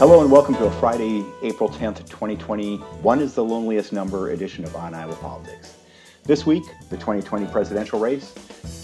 Hello 0.00 0.22
and 0.22 0.32
welcome 0.32 0.54
to 0.54 0.64
a 0.64 0.70
Friday, 0.80 1.22
April 1.42 1.68
10th, 1.68 2.08
2020. 2.08 2.78
One 3.02 3.20
is 3.20 3.34
the 3.34 3.44
loneliest 3.44 3.92
number 3.92 4.30
edition 4.30 4.64
of 4.64 4.74
On 4.74 4.94
Iowa 4.94 5.14
Politics. 5.16 5.76
This 6.24 6.46
week, 6.46 6.64
the 6.88 6.96
2020 6.96 7.44
presidential 7.52 8.00
race, 8.00 8.32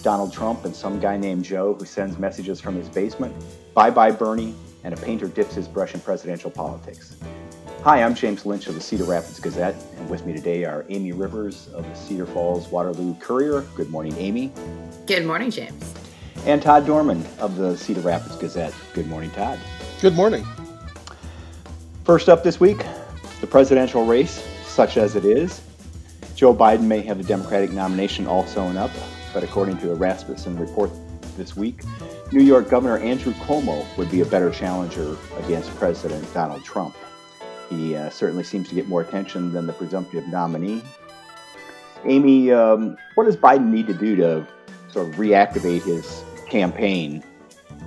Donald 0.03 0.31
Trump 0.31 0.67
and 0.67 0.77
some 0.77 1.01
guy 1.01 1.17
named 1.17 1.43
Joe 1.43 1.73
who 1.73 1.87
sends 1.87 2.19
messages 2.19 2.61
from 2.61 2.75
his 2.75 2.91
basement, 2.91 3.35
bye 3.73 3.89
bye 3.89 4.11
Bernie, 4.11 4.55
and 4.85 4.93
a 4.93 4.97
painter 4.99 5.27
dips 5.27 5.55
his 5.55 5.67
brush 5.67 5.95
in 5.95 6.01
presidential 6.01 6.51
politics. 6.51 7.17
Hi, 7.83 8.03
I'm 8.03 8.15
James 8.15 8.45
Lynch 8.45 8.67
of 8.67 8.75
the 8.75 8.83
Cedar 8.83 9.05
Rapids 9.05 9.41
Gazette, 9.41 9.83
and 9.97 10.11
with 10.11 10.27
me 10.27 10.35
today 10.35 10.67
are 10.67 10.85
Amy 10.91 11.13
Rivers 11.13 11.69
of 11.69 11.89
the 11.89 11.95
Cedar 11.95 12.27
Falls 12.27 12.69
Waterloo 12.69 13.15
Courier. 13.21 13.63
Good 13.75 13.89
morning, 13.89 14.15
Amy. 14.19 14.53
Good 15.07 15.25
morning, 15.25 15.51
James. 15.51 15.95
And 16.45 16.61
Todd 16.61 16.85
Dorman 16.85 17.25
of 17.39 17.57
the 17.57 17.75
Cedar 17.75 18.03
Rapids 18.03 18.37
Gazette. 18.37 18.75
Good 18.93 19.07
morning, 19.07 19.31
Todd. 19.31 19.59
Good 20.03 20.15
morning. 20.15 20.47
First 22.07 22.29
up 22.29 22.45
this 22.45 22.61
week, 22.61 22.87
the 23.41 23.49
presidential 23.49 24.07
race, 24.07 24.41
such 24.65 24.97
as 24.97 25.17
it 25.17 25.25
is. 25.25 25.61
Joe 26.37 26.55
Biden 26.55 26.83
may 26.83 27.01
have 27.01 27.19
the 27.19 27.25
Democratic 27.25 27.73
nomination 27.73 28.29
all 28.29 28.47
sewn 28.47 28.77
up, 28.77 28.93
but 29.35 29.43
according 29.43 29.79
to 29.79 29.91
a 29.91 29.95
Rasmussen 29.97 30.57
report 30.57 30.93
this 31.37 31.57
week, 31.57 31.81
New 32.31 32.45
York 32.45 32.71
Governor 32.71 32.99
Andrew 32.99 33.33
Cuomo 33.33 33.85
would 33.99 34.09
be 34.09 34.21
a 34.21 34.25
better 34.25 34.53
challenger 34.53 35.17
against 35.39 35.75
President 35.79 36.33
Donald 36.33 36.63
Trump. 36.63 36.95
He 37.69 37.97
uh, 37.97 38.09
certainly 38.11 38.45
seems 38.45 38.69
to 38.69 38.77
get 38.77 38.87
more 38.87 39.01
attention 39.01 39.53
than 39.53 39.67
the 39.67 39.73
presumptive 39.73 40.29
nominee. 40.29 40.85
Amy, 42.05 42.53
um, 42.53 42.97
what 43.17 43.25
does 43.25 43.37
Biden 43.37 43.73
need 43.73 43.89
to 43.89 43.95
do 43.95 44.15
to 44.15 44.47
sort 44.93 45.09
of 45.09 45.17
reactivate 45.17 45.83
his 45.83 46.23
campaign? 46.49 47.25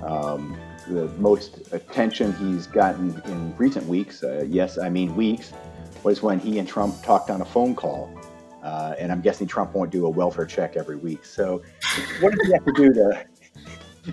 Um, 0.04 0.60
the 0.90 1.08
most 1.18 1.72
attention 1.72 2.32
he's 2.34 2.66
gotten 2.66 3.20
in 3.26 3.56
recent 3.56 3.86
weeks, 3.86 4.22
uh, 4.22 4.44
yes, 4.48 4.78
I 4.78 4.88
mean 4.88 5.14
weeks, 5.16 5.52
was 6.02 6.22
when 6.22 6.38
he 6.38 6.58
and 6.58 6.68
Trump 6.68 7.02
talked 7.02 7.30
on 7.30 7.40
a 7.40 7.44
phone 7.44 7.74
call. 7.74 8.10
Uh, 8.62 8.94
and 8.98 9.10
I'm 9.10 9.22
guessing 9.22 9.46
Trump 9.46 9.74
won't 9.74 9.90
do 9.90 10.04
a 10.04 10.10
welfare 10.10 10.44
check 10.44 10.76
every 10.76 10.96
week. 10.96 11.24
So, 11.24 11.62
what 12.20 12.34
does 12.34 12.46
he 12.46 12.52
have 12.52 12.64
to 12.64 12.72
do 12.72 12.92
to 12.92 13.26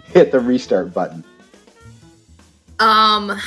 hit 0.13 0.31
the 0.31 0.39
restart 0.39 0.93
button? 0.93 1.23
Um, 2.79 3.37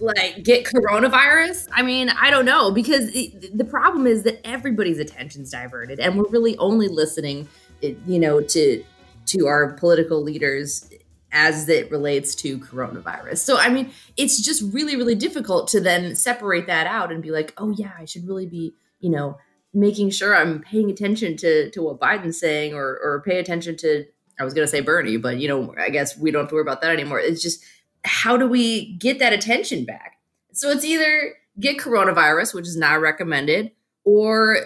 like 0.00 0.42
get 0.42 0.64
coronavirus? 0.64 1.68
I 1.72 1.82
mean, 1.82 2.08
I 2.10 2.30
don't 2.30 2.44
know 2.44 2.72
because 2.72 3.14
it, 3.14 3.56
the 3.56 3.64
problem 3.64 4.06
is 4.06 4.24
that 4.24 4.44
everybody's 4.44 4.98
attention's 4.98 5.50
diverted, 5.50 6.00
and 6.00 6.16
we're 6.18 6.28
really 6.30 6.56
only 6.58 6.88
listening, 6.88 7.48
you 7.80 8.18
know, 8.18 8.40
to 8.40 8.84
to 9.26 9.46
our 9.46 9.72
political 9.74 10.22
leaders 10.22 10.90
as 11.34 11.68
it 11.68 11.90
relates 11.90 12.34
to 12.36 12.58
coronavirus. 12.60 13.38
So, 13.38 13.58
I 13.58 13.68
mean, 13.68 13.90
it's 14.16 14.40
just 14.40 14.62
really, 14.72 14.96
really 14.96 15.16
difficult 15.16 15.68
to 15.68 15.80
then 15.80 16.14
separate 16.14 16.68
that 16.68 16.86
out 16.86 17.12
and 17.12 17.22
be 17.22 17.32
like, 17.32 17.52
oh, 17.58 17.70
yeah, 17.70 17.92
I 17.98 18.06
should 18.06 18.26
really 18.26 18.46
be, 18.46 18.74
you 19.00 19.10
know, 19.10 19.36
making 19.74 20.10
sure 20.10 20.34
I'm 20.34 20.60
paying 20.60 20.90
attention 20.90 21.36
to, 21.38 21.70
to 21.70 21.82
what 21.82 21.98
Biden's 21.98 22.38
saying 22.38 22.72
or, 22.72 22.98
or 23.02 23.22
pay 23.26 23.38
attention 23.38 23.76
to, 23.78 24.06
I 24.38 24.44
was 24.44 24.54
going 24.54 24.64
to 24.64 24.70
say 24.70 24.80
Bernie, 24.80 25.16
but, 25.16 25.38
you 25.38 25.48
know, 25.48 25.74
I 25.76 25.90
guess 25.90 26.16
we 26.16 26.30
don't 26.30 26.42
have 26.42 26.48
to 26.50 26.54
worry 26.54 26.62
about 26.62 26.80
that 26.82 26.92
anymore. 26.92 27.18
It's 27.18 27.42
just, 27.42 27.62
how 28.04 28.36
do 28.36 28.46
we 28.46 28.94
get 28.94 29.18
that 29.18 29.32
attention 29.32 29.84
back? 29.84 30.18
So 30.52 30.70
it's 30.70 30.84
either 30.84 31.34
get 31.58 31.78
coronavirus, 31.78 32.54
which 32.54 32.68
is 32.68 32.76
not 32.76 33.00
recommended, 33.00 33.72
or 34.04 34.58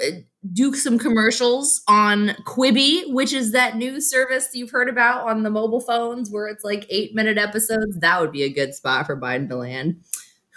do 0.53 0.73
some 0.75 0.99
commercials 0.99 1.83
on 1.89 2.29
Quibi, 2.45 3.13
which 3.13 3.33
is 3.33 3.53
that 3.53 3.77
new 3.77 4.01
service 4.01 4.51
you've 4.55 4.71
heard 4.71 4.89
about 4.89 5.29
on 5.29 5.43
the 5.43 5.51
mobile 5.51 5.81
phones 5.81 6.31
where 6.31 6.47
it's 6.47 6.65
like 6.65 6.87
eight 6.91 7.15
minute 7.15 7.39
episodes. 7.39 7.99
That 7.99 8.21
would 8.21 8.33
be 8.33 8.45
a 8.45 8.53
good 8.53 8.75
spot 8.75 9.07
for 9.07 9.21
Biden 9.21 9.49
to 9.49 9.57
land. 9.57 10.01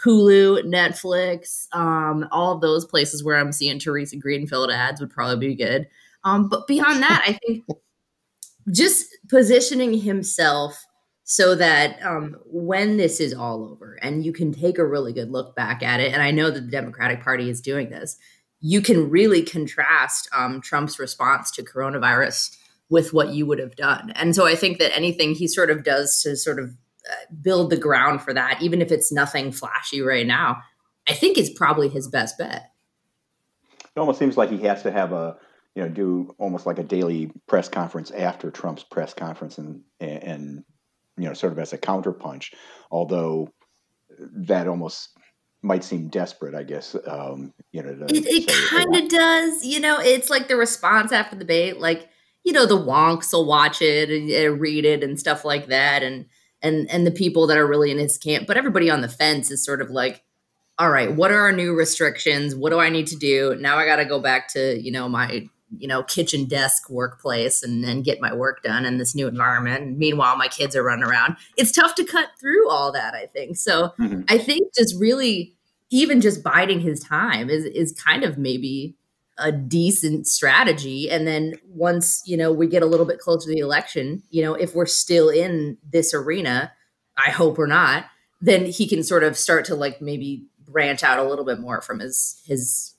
Hulu, 0.04 0.64
Netflix, 0.64 1.68
um, 1.76 2.28
all 2.32 2.54
of 2.54 2.62
those 2.62 2.86
places 2.86 3.24
where 3.24 3.38
I'm 3.38 3.52
seeing 3.52 3.80
Theresa 3.80 4.18
Greenfield 4.18 4.72
ads 4.72 5.00
would 5.00 5.12
probably 5.12 5.50
be 5.50 5.56
good. 5.56 5.88
Um, 6.24 6.50
but 6.50 6.68
beyond 6.68 7.02
that, 7.04 7.24
I 7.26 7.34
think 7.34 7.66
just 8.72 9.06
positioning 9.30 9.94
himself 9.94 10.84
so 11.24 11.56
that 11.56 12.02
um, 12.04 12.36
when 12.46 12.98
this 12.98 13.20
is 13.20 13.34
all 13.34 13.64
over 13.64 13.98
and 14.02 14.26
you 14.26 14.34
can 14.34 14.52
take 14.52 14.78
a 14.78 14.86
really 14.86 15.14
good 15.14 15.32
look 15.32 15.56
back 15.56 15.84
at 15.84 16.00
it, 16.00 16.14
and 16.14 16.22
I 16.22 16.32
know 16.32 16.52
that 16.52 16.62
the 16.62 16.72
Democratic 16.72 17.24
Party 17.24 17.50
is 17.50 17.62
doing 17.62 17.90
this, 17.90 18.18
you 18.62 18.82
can 18.82 19.10
really 19.10 19.42
contrast 19.42 20.30
um, 20.34 20.62
Trump's 20.62 21.00
response 21.00 21.52
to 21.52 21.64
coronavirus 21.64 22.56
with 22.90 23.14
what 23.14 23.30
you 23.30 23.46
would 23.46 23.60
have 23.60 23.76
done. 23.76 24.12
And 24.16 24.36
so 24.36 24.46
I 24.46 24.56
think 24.56 24.78
that 24.78 24.96
anything 24.96 25.34
he 25.34 25.48
sort 25.48 25.72
of 25.72 25.84
does 25.84 26.22
to 26.22 26.36
sort 26.36 26.60
of 26.60 26.76
uh, 27.10 27.16
build 27.42 27.72
the 27.72 27.78
ground 27.78 28.22
for 28.22 28.34
that, 28.34 28.62
even 28.62 28.82
if 28.82 28.92
it's 28.92 29.12
nothing 29.12 29.52
flashy 29.52 30.02
right 30.02 30.28
now, 30.28 30.62
I 31.10 31.14
think 31.14 31.38
is 31.38 31.50
probably 31.50 31.90
his 31.90 32.08
best 32.08 32.38
bet. 32.38 32.72
It 33.74 34.00
almost 34.00 34.20
seems 34.20 34.38
like 34.38 34.52
he 34.52 34.60
has 34.60 34.84
to 34.84 34.92
have 34.92 35.12
a, 35.12 35.38
you 35.74 35.82
know, 35.82 35.90
do 35.90 36.36
almost 36.38 36.66
like 36.66 36.78
a 36.78 36.84
daily 36.84 37.32
press 37.48 37.68
conference 37.68 38.12
after 38.12 38.52
Trump's 38.52 38.84
press 38.84 39.14
conference 39.14 39.58
and, 39.58 39.82
and, 40.00 40.64
you 41.18 41.26
know, 41.26 41.34
sort 41.34 41.54
of 41.54 41.60
as 41.60 41.74
a 41.74 41.78
counterpunch, 41.78 42.54
although 42.92 43.50
that 44.20 44.68
almost 44.68 45.18
might 45.62 45.84
seem 45.84 46.08
desperate, 46.08 46.56
I 46.56 46.64
guess. 46.64 46.96
Um, 47.08 47.54
you 47.72 47.84
know, 47.84 48.06
it, 48.10 48.26
it 48.26 48.48
kind 48.70 48.96
of 48.96 49.10
does. 49.10 49.66
You 49.66 49.80
know, 49.80 50.00
it's 50.00 50.30
like 50.30 50.48
the 50.48 50.56
response 50.56 51.12
after 51.12 51.36
the 51.36 51.44
debate, 51.44 51.80
like 51.80 52.10
you 52.44 52.54
know, 52.54 52.66
the 52.66 52.78
wonks 52.78 53.34
will 53.34 53.46
watch 53.46 53.82
it 53.82 54.10
and, 54.10 54.30
and 54.30 54.60
read 54.60 54.86
it 54.86 55.04
and 55.04 55.20
stuff 55.20 55.46
like 55.46 55.68
that, 55.68 56.04
and 56.04 56.26
and 56.62 56.90
and 56.90 57.06
the 57.06 57.12
people 57.12 57.48
that 57.48 57.58
are 57.58 57.68
really 57.68 57.92
in 57.92 57.98
his 57.98 58.18
camp, 58.18 58.48
but 58.48 58.58
everybody 58.58 58.90
on 58.90 59.02
the 59.02 59.10
fence 59.10 59.52
is 59.52 59.64
sort 59.64 59.82
of 59.82 59.90
like, 59.90 60.24
all 60.78 60.90
right, 60.90 61.16
what 61.16 61.32
are 61.32 61.40
our 61.40 61.52
new 61.52 61.74
restrictions? 61.74 62.56
What 62.56 62.72
do 62.72 62.80
I 62.80 62.90
need 62.90 63.08
to 63.08 63.16
do 63.16 63.56
now? 63.60 63.78
I 63.78 63.86
got 63.86 63.98
to 63.98 64.06
go 64.06 64.20
back 64.20 64.48
to 64.50 64.80
you 64.82 64.92
know 64.92 65.08
my 65.10 65.48
you 65.78 65.88
know 65.88 66.04
kitchen 66.04 66.46
desk 66.46 66.90
workplace 66.90 67.64
and 67.64 67.84
and 67.86 68.04
get 68.04 68.22
my 68.22 68.34
work 68.34 68.64
done 68.64 68.86
in 68.86 68.98
this 68.98 69.16
new 69.16 69.28
environment. 69.28 69.84
And 69.84 69.98
meanwhile 69.98 70.38
my 70.38 70.48
kids 70.48 70.76
are 70.76 70.84
running 70.84 71.06
around. 71.06 71.38
It's 71.58 71.72
tough 71.72 71.96
to 71.96 72.04
cut 72.04 72.30
through 72.40 72.70
all 72.70 72.92
that 72.92 73.14
i 73.14 73.26
think. 73.28 73.58
So 73.58 73.94
mm-hmm. 74.00 74.22
i 74.30 74.38
think 74.38 74.74
just 74.74 75.00
really 75.00 75.56
even 75.90 76.22
just 76.22 76.44
biding 76.44 76.80
his 76.80 77.02
time 77.02 77.50
is 77.50 77.66
is 77.66 77.92
kind 77.94 78.24
of 78.24 78.38
maybe 78.38 78.96
a 79.38 79.52
decent 79.52 80.28
strategy. 80.28 81.10
And 81.10 81.26
then 81.26 81.56
once 81.68 82.22
you 82.26 82.38
know 82.38 82.52
we 82.52 82.68
get 82.68 82.84
a 82.84 82.86
little 82.86 83.06
bit 83.06 83.20
closer 83.20 83.50
to 83.50 83.56
the 83.56 83.60
election 83.60 84.24
you 84.30 84.44
know 84.44 84.54
if 84.54 84.76
we're 84.76 84.86
still 84.86 85.30
in 85.30 85.78
this 85.90 86.14
arena 86.14 86.72
i 87.18 87.32
hope 87.32 87.58
we're 87.58 87.66
not 87.66 88.06
then 88.42 88.66
he 88.66 88.88
can 88.88 89.04
sort 89.04 89.24
of 89.24 89.38
start 89.38 89.66
to 89.66 89.76
like 89.76 90.02
maybe 90.02 90.46
branch 90.60 91.04
out 91.04 91.20
a 91.20 91.24
little 91.24 91.46
bit 91.46 91.60
more 91.60 91.82
from 91.82 92.00
his 92.00 92.42
his 92.46 92.91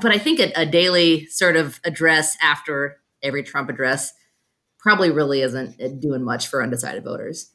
but 0.00 0.12
I 0.12 0.18
think 0.18 0.40
a, 0.40 0.52
a, 0.54 0.66
daily 0.66 1.26
sort 1.26 1.56
of 1.56 1.80
address 1.84 2.36
after 2.42 2.98
every 3.22 3.42
Trump 3.42 3.70
address 3.70 4.12
probably 4.78 5.10
really 5.10 5.40
isn't 5.40 6.00
doing 6.00 6.22
much 6.22 6.48
for 6.48 6.62
undecided 6.62 7.04
voters. 7.04 7.50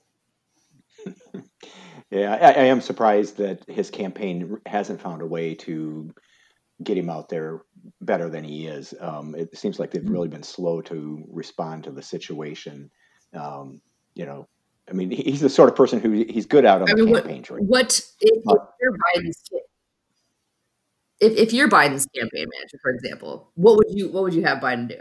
yeah, 2.09 2.33
I, 2.33 2.61
I, 2.61 2.65
am 2.65 2.81
surprised 2.81 3.37
that 3.37 3.63
his 3.67 3.89
campaign 3.89 4.57
hasn't 4.65 5.01
found 5.01 5.21
a 5.21 5.27
way 5.27 5.55
to 5.55 6.13
get 6.83 6.97
him 6.97 7.09
out 7.09 7.29
there 7.29 7.61
better 8.01 8.29
than 8.29 8.43
he 8.43 8.67
is. 8.67 8.93
Um, 8.99 9.35
it 9.35 9.57
seems 9.57 9.79
like 9.79 9.91
they've 9.91 10.01
mm-hmm. 10.01 10.11
really 10.11 10.27
been 10.27 10.43
slow 10.43 10.81
to 10.83 11.23
respond 11.29 11.83
to 11.85 11.91
the 11.91 12.01
situation. 12.01 12.89
Um, 13.33 13.81
you 14.15 14.25
know, 14.25 14.47
I 14.89 14.93
mean, 14.93 15.11
he's 15.11 15.41
the 15.41 15.49
sort 15.49 15.69
of 15.69 15.75
person 15.75 15.99
who 15.99 16.11
he's 16.11 16.45
good 16.45 16.65
out 16.65 16.81
on 16.81 16.89
I 16.89 16.93
the 16.93 17.03
mean, 17.03 17.15
campaign 17.15 17.43
trail. 17.43 17.63
What 17.63 17.99
if, 18.21 18.43
if 18.43 18.43
Biden's 18.45 19.43
if, 21.19 21.33
if 21.33 21.53
you're 21.53 21.69
Biden's 21.69 22.05
campaign 22.15 22.47
manager, 22.55 22.77
for 22.81 22.91
example, 22.91 23.51
what 23.55 23.77
would 23.77 23.87
you 23.89 24.09
what 24.09 24.23
would 24.23 24.33
you 24.33 24.43
have 24.43 24.59
Biden 24.59 24.87
do? 24.87 24.99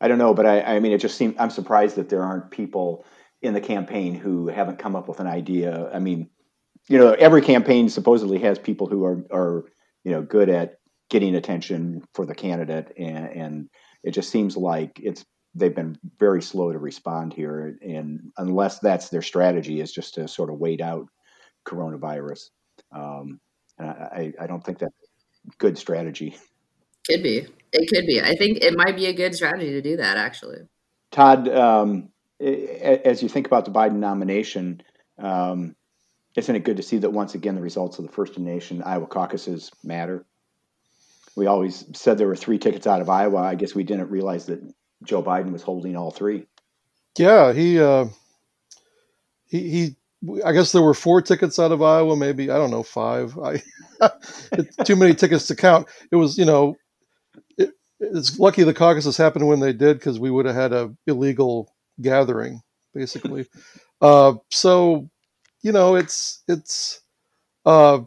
I 0.00 0.08
don't 0.08 0.18
know, 0.18 0.34
but 0.34 0.46
I, 0.46 0.62
I 0.62 0.80
mean, 0.80 0.92
it 0.92 0.98
just 0.98 1.16
seems 1.16 1.36
I'm 1.38 1.50
surprised 1.50 1.96
that 1.96 2.08
there 2.08 2.22
aren't 2.22 2.50
people 2.50 3.04
in 3.40 3.54
the 3.54 3.60
campaign 3.60 4.14
who 4.14 4.48
haven't 4.48 4.78
come 4.78 4.96
up 4.96 5.08
with 5.08 5.20
an 5.20 5.26
idea. 5.26 5.90
I 5.92 5.98
mean, 5.98 6.30
you 6.88 6.98
know, 6.98 7.12
every 7.12 7.42
campaign 7.42 7.88
supposedly 7.88 8.38
has 8.38 8.58
people 8.58 8.86
who 8.86 9.04
are 9.04 9.24
are 9.32 9.64
you 10.04 10.12
know 10.12 10.22
good 10.22 10.48
at 10.48 10.78
getting 11.10 11.34
attention 11.34 12.02
for 12.14 12.24
the 12.24 12.34
candidate, 12.34 12.92
and, 12.98 13.26
and 13.26 13.68
it 14.02 14.12
just 14.12 14.30
seems 14.30 14.56
like 14.56 14.98
it's 15.02 15.24
they've 15.54 15.74
been 15.74 15.98
very 16.18 16.40
slow 16.40 16.72
to 16.72 16.78
respond 16.78 17.34
here, 17.34 17.76
and 17.82 18.32
unless 18.38 18.78
that's 18.78 19.10
their 19.10 19.22
strategy 19.22 19.80
is 19.80 19.92
just 19.92 20.14
to 20.14 20.26
sort 20.26 20.50
of 20.50 20.58
wait 20.58 20.80
out 20.80 21.06
coronavirus. 21.68 22.44
Um, 22.94 23.38
I, 23.78 24.32
I 24.40 24.46
don't 24.46 24.64
think 24.64 24.78
that's 24.78 24.92
a 24.92 25.50
good 25.58 25.78
strategy. 25.78 26.36
Could 27.08 27.22
be. 27.22 27.46
It 27.72 27.90
could 27.90 28.06
be. 28.06 28.20
I 28.20 28.34
think 28.34 28.58
it 28.58 28.74
might 28.76 28.96
be 28.96 29.06
a 29.06 29.12
good 29.12 29.34
strategy 29.34 29.70
to 29.70 29.82
do 29.82 29.96
that, 29.96 30.16
actually. 30.16 30.58
Todd, 31.10 31.48
um, 31.48 32.10
as 32.40 33.22
you 33.22 33.28
think 33.28 33.46
about 33.46 33.64
the 33.64 33.70
Biden 33.70 33.96
nomination, 33.96 34.82
um, 35.18 35.74
isn't 36.36 36.54
it 36.54 36.64
good 36.64 36.76
to 36.76 36.82
see 36.82 36.98
that 36.98 37.10
once 37.10 37.34
again 37.34 37.54
the 37.54 37.60
results 37.60 37.98
of 37.98 38.06
the 38.06 38.12
First 38.12 38.38
Nation 38.38 38.82
Iowa 38.82 39.06
caucuses 39.06 39.70
matter? 39.82 40.24
We 41.34 41.46
always 41.46 41.84
said 41.94 42.18
there 42.18 42.26
were 42.26 42.36
three 42.36 42.58
tickets 42.58 42.86
out 42.86 43.00
of 43.00 43.08
Iowa. 43.08 43.40
I 43.40 43.54
guess 43.54 43.74
we 43.74 43.84
didn't 43.84 44.10
realize 44.10 44.46
that 44.46 44.60
Joe 45.02 45.22
Biden 45.22 45.52
was 45.52 45.62
holding 45.62 45.96
all 45.96 46.10
three. 46.10 46.46
Yeah, 47.18 47.52
he 47.52 47.80
uh, 47.80 48.06
he 49.46 49.68
he 49.70 49.96
I 50.44 50.52
guess 50.52 50.72
there 50.72 50.82
were 50.82 50.94
four 50.94 51.20
tickets 51.22 51.58
out 51.58 51.72
of 51.72 51.82
Iowa, 51.82 52.16
maybe 52.16 52.50
I 52.50 52.58
don't 52.58 52.70
know 52.70 52.82
five. 52.82 53.36
I 53.38 53.62
too 54.84 54.96
many 54.96 55.14
tickets 55.14 55.46
to 55.48 55.56
count. 55.56 55.88
It 56.10 56.16
was 56.16 56.38
you 56.38 56.44
know, 56.44 56.76
it, 57.58 57.70
it's 58.00 58.38
lucky 58.38 58.62
the 58.62 58.74
caucuses 58.74 59.16
happened 59.16 59.48
when 59.48 59.60
they 59.60 59.72
did 59.72 59.98
because 59.98 60.20
we 60.20 60.30
would 60.30 60.46
have 60.46 60.54
had 60.54 60.72
a 60.72 60.94
illegal 61.06 61.72
gathering 62.00 62.60
basically. 62.94 63.46
uh, 64.00 64.34
so 64.50 65.08
you 65.62 65.72
know, 65.72 65.94
it's 65.96 66.42
it's 66.48 67.00
uh, 67.64 68.00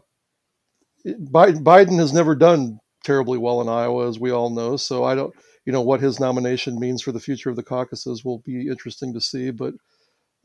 Biden, 1.06 1.62
Biden 1.62 1.98
has 1.98 2.12
never 2.12 2.34
done 2.34 2.78
terribly 3.04 3.38
well 3.38 3.60
in 3.60 3.68
Iowa, 3.68 4.08
as 4.08 4.18
we 4.18 4.30
all 4.30 4.50
know. 4.50 4.76
So 4.76 5.04
I 5.04 5.14
don't, 5.14 5.34
you 5.64 5.72
know, 5.72 5.82
what 5.82 6.00
his 6.00 6.20
nomination 6.20 6.78
means 6.78 7.02
for 7.02 7.12
the 7.12 7.20
future 7.20 7.50
of 7.50 7.56
the 7.56 7.62
caucuses 7.62 8.24
will 8.24 8.38
be 8.38 8.68
interesting 8.68 9.14
to 9.14 9.20
see. 9.20 9.50
But 9.50 9.74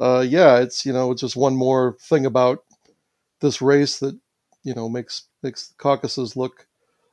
uh, 0.02 0.26
yeah, 0.28 0.58
it's 0.60 0.86
you 0.86 0.94
know, 0.94 1.14
just 1.14 1.36
one 1.36 1.56
more 1.56 1.98
thing 2.02 2.26
about 2.26 2.64
this 3.40 3.62
race 3.62 4.00
that 4.00 4.18
you 4.64 4.74
know 4.74 4.90
makes 4.90 5.24
makes 5.44 5.74
caucuses 5.78 6.36
look 6.36 6.68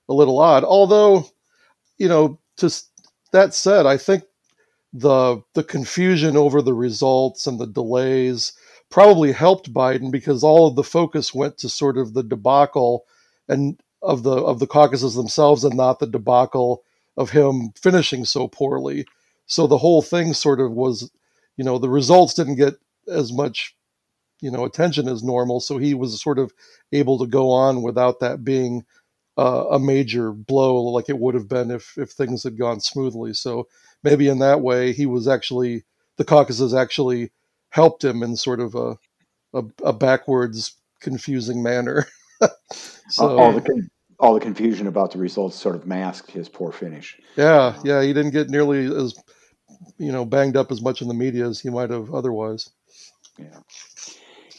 a 0.08 0.14
little 0.14 0.38
odd. 0.40 0.64
Although, 0.64 1.26
you 1.99 2.08
know, 2.08 2.38
just 2.56 2.90
that 3.32 3.55
said, 3.55 3.87
I 3.87 3.99
think 3.99 4.25
the 4.93 5.43
the 5.55 5.64
confusion 5.64 6.37
over 6.37 6.62
the 6.62 6.75
results 6.75 7.46
and 7.46 7.58
the 7.58 7.67
delays 7.67 8.52
probably 8.90 9.32
helped 9.32 9.73
Biden 9.73 10.11
because 10.11 10.43
all 10.43 10.67
of 10.67 10.76
the 10.76 10.85
focus 10.85 11.35
went 11.35 11.58
to 11.58 11.69
sort 11.69 11.99
of 11.99 12.14
the 12.14 12.23
debacle 12.23 13.05
and 13.49 13.81
of 14.02 14.23
the 14.23 14.32
of 14.32 14.61
the 14.61 14.67
caucuses 14.67 15.14
themselves 15.14 15.64
and 15.64 15.76
not 15.76 15.99
the 15.99 16.06
debacle 16.06 16.82
of 17.19 17.31
him 17.31 17.73
finishing 17.76 18.25
so 18.25 18.49
poorly. 18.49 19.05
So 19.46 19.67
the 19.67 19.79
whole 19.79 20.02
thing 20.02 20.35
sort 20.35 20.61
of 20.61 20.73
was, 20.73 21.11
you 21.58 21.64
know, 21.64 21.76
the 21.76 21.90
results 21.90 22.32
didn't 22.32 22.55
get 22.55 22.76
as 23.08 23.32
much, 23.32 23.76
you 24.40 24.50
know, 24.50 24.64
attention 24.64 25.08
as 25.08 25.22
normal. 25.22 25.60
So 25.60 25.76
he 25.76 25.93
was 25.93 26.22
sort 26.22 26.38
of 26.38 26.55
able 26.93 27.19
to 27.19 27.26
go 27.26 27.50
on 27.50 27.82
without 27.82 28.20
that 28.20 28.44
being 28.44 28.87
uh, 29.37 29.66
a 29.72 29.78
major 29.78 30.32
blow 30.32 30.82
like 30.84 31.08
it 31.08 31.19
would 31.19 31.34
have 31.34 31.49
been 31.49 31.70
if 31.70 31.99
if 31.99 32.10
things 32.10 32.44
had 32.44 32.56
gone 32.56 32.81
smoothly. 32.81 33.34
So 33.34 33.69
maybe 34.02 34.28
in 34.28 34.38
that 34.38 34.62
way 34.62 34.93
he 34.93 35.05
was 35.05 35.28
actually 35.28 35.84
the 36.16 36.25
caucuses 36.25 36.72
actually 36.72 37.32
helped 37.70 38.02
him 38.02 38.22
in 38.22 38.37
sort 38.37 38.61
of 38.61 38.75
a 38.75 38.96
a, 39.52 39.64
a 39.84 39.93
backwards 39.93 40.75
confusing 41.00 41.62
manner. 41.62 42.06
so 43.11 43.38
all 43.38 43.52
the 43.52 43.88
all 44.20 44.34
the 44.34 44.40
confusion 44.40 44.87
about 44.87 45.12
the 45.12 45.19
results 45.19 45.56
sort 45.56 45.76
of 45.76 45.87
masked 45.87 46.31
his 46.31 46.49
poor 46.49 46.72
finish. 46.72 47.16
Yeah, 47.37 47.76
yeah, 47.84 48.02
he 48.02 48.12
didn't 48.12 48.32
get 48.32 48.50
nearly 48.50 48.87
as 48.87 49.14
you 49.98 50.12
know 50.12 50.25
banged 50.25 50.56
up 50.56 50.70
as 50.70 50.82
much 50.82 51.02
in 51.02 51.08
the 51.08 51.14
media 51.14 51.46
as 51.46 51.60
he 51.60 51.70
might 51.70 51.90
have 51.90 52.12
otherwise. 52.12 52.70
Yeah. 53.38 53.60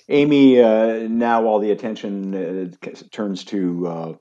Amy, 0.10 0.60
uh, 0.60 1.08
now 1.08 1.46
all 1.46 1.60
the 1.60 1.72
attention 1.72 2.74
uh, 2.82 2.90
turns 3.12 3.44
to 3.46 3.88
uh, 3.88 4.14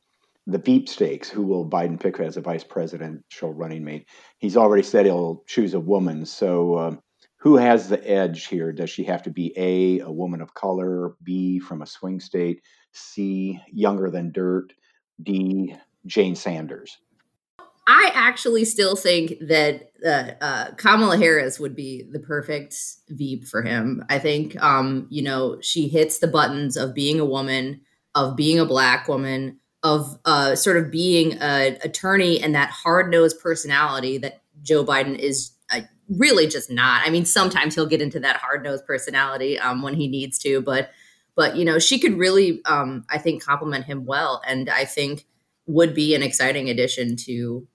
the 0.47 0.59
Veep 0.59 0.89
stakes. 0.89 1.31
Who 1.31 1.43
will 1.43 1.69
Biden 1.69 1.99
pick 1.99 2.21
as 2.21 2.37
a 2.37 2.43
vice 2.43 2.65
presidential 2.65 3.55
running 3.55 3.85
mate? 3.85 4.07
He's 4.39 4.57
already 4.57 4.83
said 4.83 5.07
he'll 5.07 5.45
choose 5.47 5.75
a 5.75 5.81
woman. 5.81 6.27
So, 6.27 6.75
uh, 6.75 6.97
who 7.39 7.57
has 7.57 7.89
the 7.89 8.07
edge 8.11 8.47
here? 8.47 8.73
Does 8.73 8.91
she 8.91 9.05
have 9.05 9.23
to 9.23 9.31
be 9.31 9.53
A, 9.57 10.01
a 10.01 10.11
woman 10.11 10.41
of 10.41 10.55
color, 10.55 11.15
B, 11.23 11.59
from 11.59 11.83
a 11.83 11.87
swing 11.87 12.21
state, 12.21 12.63
C, 12.93 13.61
younger 13.73 14.11
than 14.11 14.33
dirt, 14.33 14.73
D, 15.23 15.75
Jane 16.05 16.35
Sanders? 16.35 16.99
I 17.91 18.13
actually 18.15 18.67
still 18.67 18.97
think 18.97 19.39
that 19.41 19.93
uh, 20.05 20.33
uh, 20.45 20.71
Kamala 20.73 21.17
Harris 21.17 21.59
would 21.59 21.75
be 21.75 22.03
the 22.13 22.21
perfect 22.21 22.77
Veep 23.09 23.47
for 23.47 23.63
him. 23.63 24.05
I 24.11 24.19
think, 24.19 24.63
um, 24.63 25.07
you 25.09 25.23
know, 25.23 25.59
she 25.63 25.89
hits 25.89 26.19
the 26.19 26.29
buttons 26.29 26.77
of 26.77 26.95
being 26.95 27.19
a 27.19 27.25
woman, 27.25 27.81
of 28.15 28.37
being 28.37 28.61
a 28.61 28.67
black 28.67 29.09
woman, 29.09 29.59
of 29.83 30.19
uh, 30.27 30.55
sort 30.55 30.77
of 30.77 30.91
being 30.91 31.39
an 31.39 31.79
attorney 31.83 32.39
and 32.43 32.55
that 32.55 32.69
hard 32.69 33.11
nosed 33.11 33.41
personality 33.41 34.19
that 34.19 34.43
Joe 34.63 34.85
Biden 34.85 35.19
is 35.19 35.53
uh, 35.73 35.81
really 36.11 36.47
just 36.47 36.71
not. 36.71 37.07
I 37.07 37.11
mean, 37.11 37.25
sometimes 37.25 37.75
he'll 37.75 37.87
get 37.87 38.03
into 38.03 38.21
that 38.21 38.37
hard 38.37 38.65
nosed 38.65 38.85
personality 38.87 39.59
um, 39.59 39.81
when 39.81 39.95
he 39.95 40.09
needs 40.09 40.39
to, 40.41 40.61
but 40.61 40.91
but 41.37 41.57
you 41.57 41.65
know, 41.65 41.79
she 41.79 41.99
could 41.99 42.19
really, 42.19 42.61
um, 42.67 43.07
I 43.09 43.17
think, 43.17 43.43
complement 43.43 43.87
him 43.87 44.05
well, 44.05 44.43
and 44.47 44.69
I 44.69 44.85
think 44.85 45.25
would 45.67 45.95
be 45.95 46.15
an 46.15 46.23
exciting 46.23 46.69
addition 46.69 47.17
to 47.17 47.67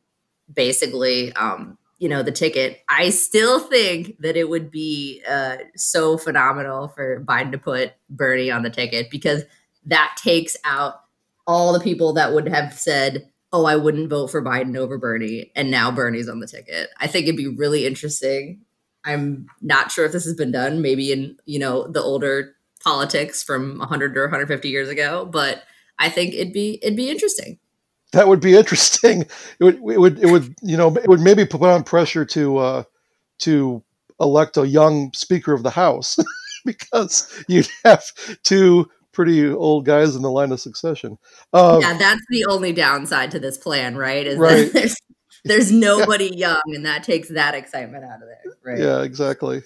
basically, 0.51 1.33
um, 1.33 1.77
you 1.99 2.09
know, 2.09 2.23
the 2.23 2.31
ticket. 2.31 2.81
I 2.89 3.09
still 3.09 3.59
think 3.59 4.17
that 4.19 4.35
it 4.35 4.49
would 4.49 4.71
be 4.71 5.21
uh, 5.29 5.57
so 5.75 6.17
phenomenal 6.17 6.89
for 6.89 7.23
Biden 7.23 7.51
to 7.51 7.57
put 7.57 7.93
Bernie 8.09 8.51
on 8.51 8.63
the 8.63 8.69
ticket 8.69 9.09
because 9.09 9.43
that 9.85 10.17
takes 10.21 10.57
out 10.63 10.95
all 11.45 11.73
the 11.73 11.79
people 11.79 12.13
that 12.13 12.33
would 12.33 12.47
have 12.47 12.73
said 12.73 13.29
oh, 13.53 13.65
I 13.65 13.75
wouldn't 13.75 14.09
vote 14.09 14.31
for 14.31 14.41
Biden 14.41 14.75
over 14.75 14.97
Bernie, 14.97 15.51
and 15.55 15.69
now 15.69 15.91
Bernie's 15.91 16.27
on 16.27 16.39
the 16.39 16.47
ticket. 16.47 16.89
I 16.99 17.05
think 17.05 17.27
it'd 17.27 17.37
be 17.37 17.47
really 17.47 17.85
interesting. 17.85 18.61
I'm 19.05 19.45
not 19.61 19.91
sure 19.91 20.05
if 20.05 20.11
this 20.11 20.25
has 20.25 20.33
been 20.33 20.51
done, 20.51 20.81
maybe 20.81 21.11
in 21.11 21.37
you 21.45 21.59
know 21.59 21.87
the 21.87 22.01
older 22.01 22.55
politics 22.83 23.43
from 23.43 23.77
100 23.77 24.17
or 24.17 24.23
150 24.23 24.67
years 24.67 24.89
ago, 24.89 25.25
but 25.25 25.63
I 25.99 26.09
think 26.09 26.33
it'd 26.33 26.51
be 26.51 26.79
it'd 26.81 26.97
be 26.97 27.09
interesting. 27.09 27.59
That 28.13 28.27
would 28.27 28.39
be 28.39 28.55
interesting. 28.55 29.25
It 29.59 29.63
would 29.63 29.75
it 29.75 29.99
would 29.99 30.19
it 30.19 30.27
would 30.27 30.55
you 30.61 30.77
know 30.77 30.95
it 30.95 31.07
would 31.07 31.19
maybe 31.19 31.45
put 31.45 31.61
on 31.61 31.83
pressure 31.83 32.25
to 32.25 32.57
uh, 32.57 32.83
to 33.39 33.83
elect 34.19 34.57
a 34.57 34.67
young 34.67 35.11
Speaker 35.13 35.53
of 35.53 35.63
the 35.63 35.69
House 35.69 36.17
because 36.65 37.43
you'd 37.47 37.67
have 37.83 38.03
two 38.43 38.89
pretty 39.11 39.47
old 39.47 39.85
guys 39.85 40.15
in 40.15 40.21
the 40.21 40.31
line 40.31 40.51
of 40.51 40.59
succession. 40.59 41.17
Um, 41.53 41.81
yeah, 41.81 41.97
that's 41.97 42.23
the 42.29 42.45
only 42.45 42.73
downside 42.73 43.31
to 43.31 43.39
this 43.39 43.57
plan, 43.57 43.95
right? 43.95 44.25
Is 44.25 44.37
right. 44.37 44.65
that 44.65 44.73
there's, 44.73 44.95
there's 45.45 45.71
nobody 45.71 46.35
young, 46.35 46.61
and 46.67 46.85
that 46.85 47.03
takes 47.03 47.29
that 47.29 47.53
excitement 47.53 48.03
out 48.03 48.21
of 48.21 48.27
there, 48.27 48.53
right? 48.63 48.79
Yeah, 48.79 49.03
exactly. 49.03 49.61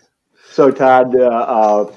So, 0.51 0.71
Todd, 0.71 1.15
uh, 1.15 1.27
uh, 1.27 1.94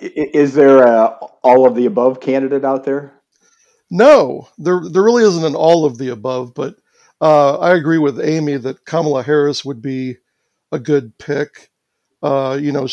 is 0.00 0.54
there 0.54 0.82
a 0.82 1.06
all 1.42 1.66
of 1.66 1.74
the 1.74 1.86
above 1.86 2.20
candidate 2.20 2.64
out 2.64 2.84
there? 2.84 3.19
No, 3.90 4.48
there 4.58 4.80
there 4.88 5.02
really 5.02 5.24
isn't 5.24 5.44
an 5.44 5.54
all 5.54 5.84
of 5.84 5.98
the 5.98 6.08
above, 6.08 6.54
but 6.54 6.76
uh, 7.20 7.58
I 7.58 7.74
agree 7.74 7.98
with 7.98 8.20
Amy 8.20 8.56
that 8.56 8.84
Kamala 8.84 9.22
Harris 9.22 9.64
would 9.64 9.82
be 9.82 10.16
a 10.72 10.78
good 10.78 11.18
pick 11.18 11.70
uh, 12.22 12.58
you 12.60 12.70
know, 12.72 12.84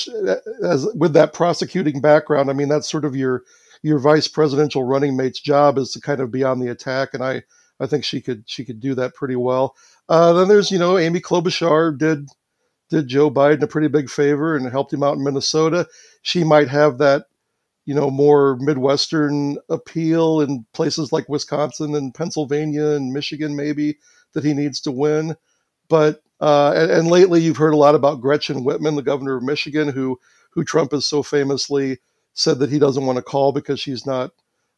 as 0.63 0.87
with 0.95 1.13
that 1.13 1.33
prosecuting 1.33 1.99
background, 1.99 2.49
I 2.49 2.53
mean, 2.53 2.69
that's 2.69 2.89
sort 2.89 3.05
of 3.05 3.15
your 3.15 3.43
your 3.83 3.99
vice 3.99 4.27
presidential 4.27 4.83
running 4.83 5.15
mate's 5.15 5.39
job 5.39 5.77
is 5.77 5.91
to 5.91 6.01
kind 6.01 6.19
of 6.19 6.31
be 6.31 6.43
on 6.43 6.59
the 6.59 6.71
attack, 6.71 7.13
and 7.13 7.23
I 7.23 7.43
I 7.79 7.87
think 7.87 8.03
she 8.03 8.21
could 8.21 8.43
she 8.47 8.63
could 8.63 8.79
do 8.79 8.95
that 8.95 9.15
pretty 9.15 9.35
well. 9.35 9.75
Uh, 10.07 10.33
then 10.33 10.47
there's 10.47 10.71
you 10.71 10.79
know 10.79 10.97
Amy 10.97 11.19
Klobuchar 11.19 11.97
did 11.97 12.29
did 12.89 13.09
Joe 13.09 13.29
Biden 13.29 13.63
a 13.63 13.67
pretty 13.67 13.89
big 13.89 14.09
favor 14.09 14.55
and 14.55 14.69
helped 14.71 14.93
him 14.93 15.03
out 15.03 15.17
in 15.17 15.23
Minnesota. 15.23 15.87
She 16.21 16.45
might 16.45 16.69
have 16.69 16.97
that 16.99 17.25
you 17.87 17.95
know 17.95 18.11
more 18.11 18.57
midwestern 18.59 19.57
appeal 19.69 20.41
in 20.41 20.65
places 20.73 21.13
like 21.13 21.29
Wisconsin 21.29 21.95
and 21.95 22.13
Pennsylvania 22.13 22.89
and 22.89 23.13
Michigan 23.13 23.55
maybe 23.55 23.97
that 24.33 24.43
he 24.43 24.53
needs 24.53 24.81
to 24.81 24.91
win. 24.91 25.35
But 25.87 26.21
uh, 26.41 26.73
and, 26.75 26.91
and, 26.91 27.07
lately, 27.07 27.41
you've 27.41 27.57
heard 27.57 27.73
a 27.73 27.77
lot 27.77 27.95
about 27.95 28.21
Gretchen 28.21 28.63
Whitmer, 28.63 28.95
the 28.95 29.01
governor 29.01 29.37
of 29.37 29.43
Michigan, 29.43 29.87
who 29.87 30.19
who 30.51 30.65
Trump 30.65 30.91
has 30.91 31.05
so 31.05 31.23
famously 31.23 31.97
said 32.33 32.59
that 32.59 32.69
he 32.69 32.77
doesn't 32.77 33.05
want 33.05 33.15
to 33.15 33.23
call 33.23 33.53
because 33.53 33.79
she's 33.79 34.05
not 34.05 34.31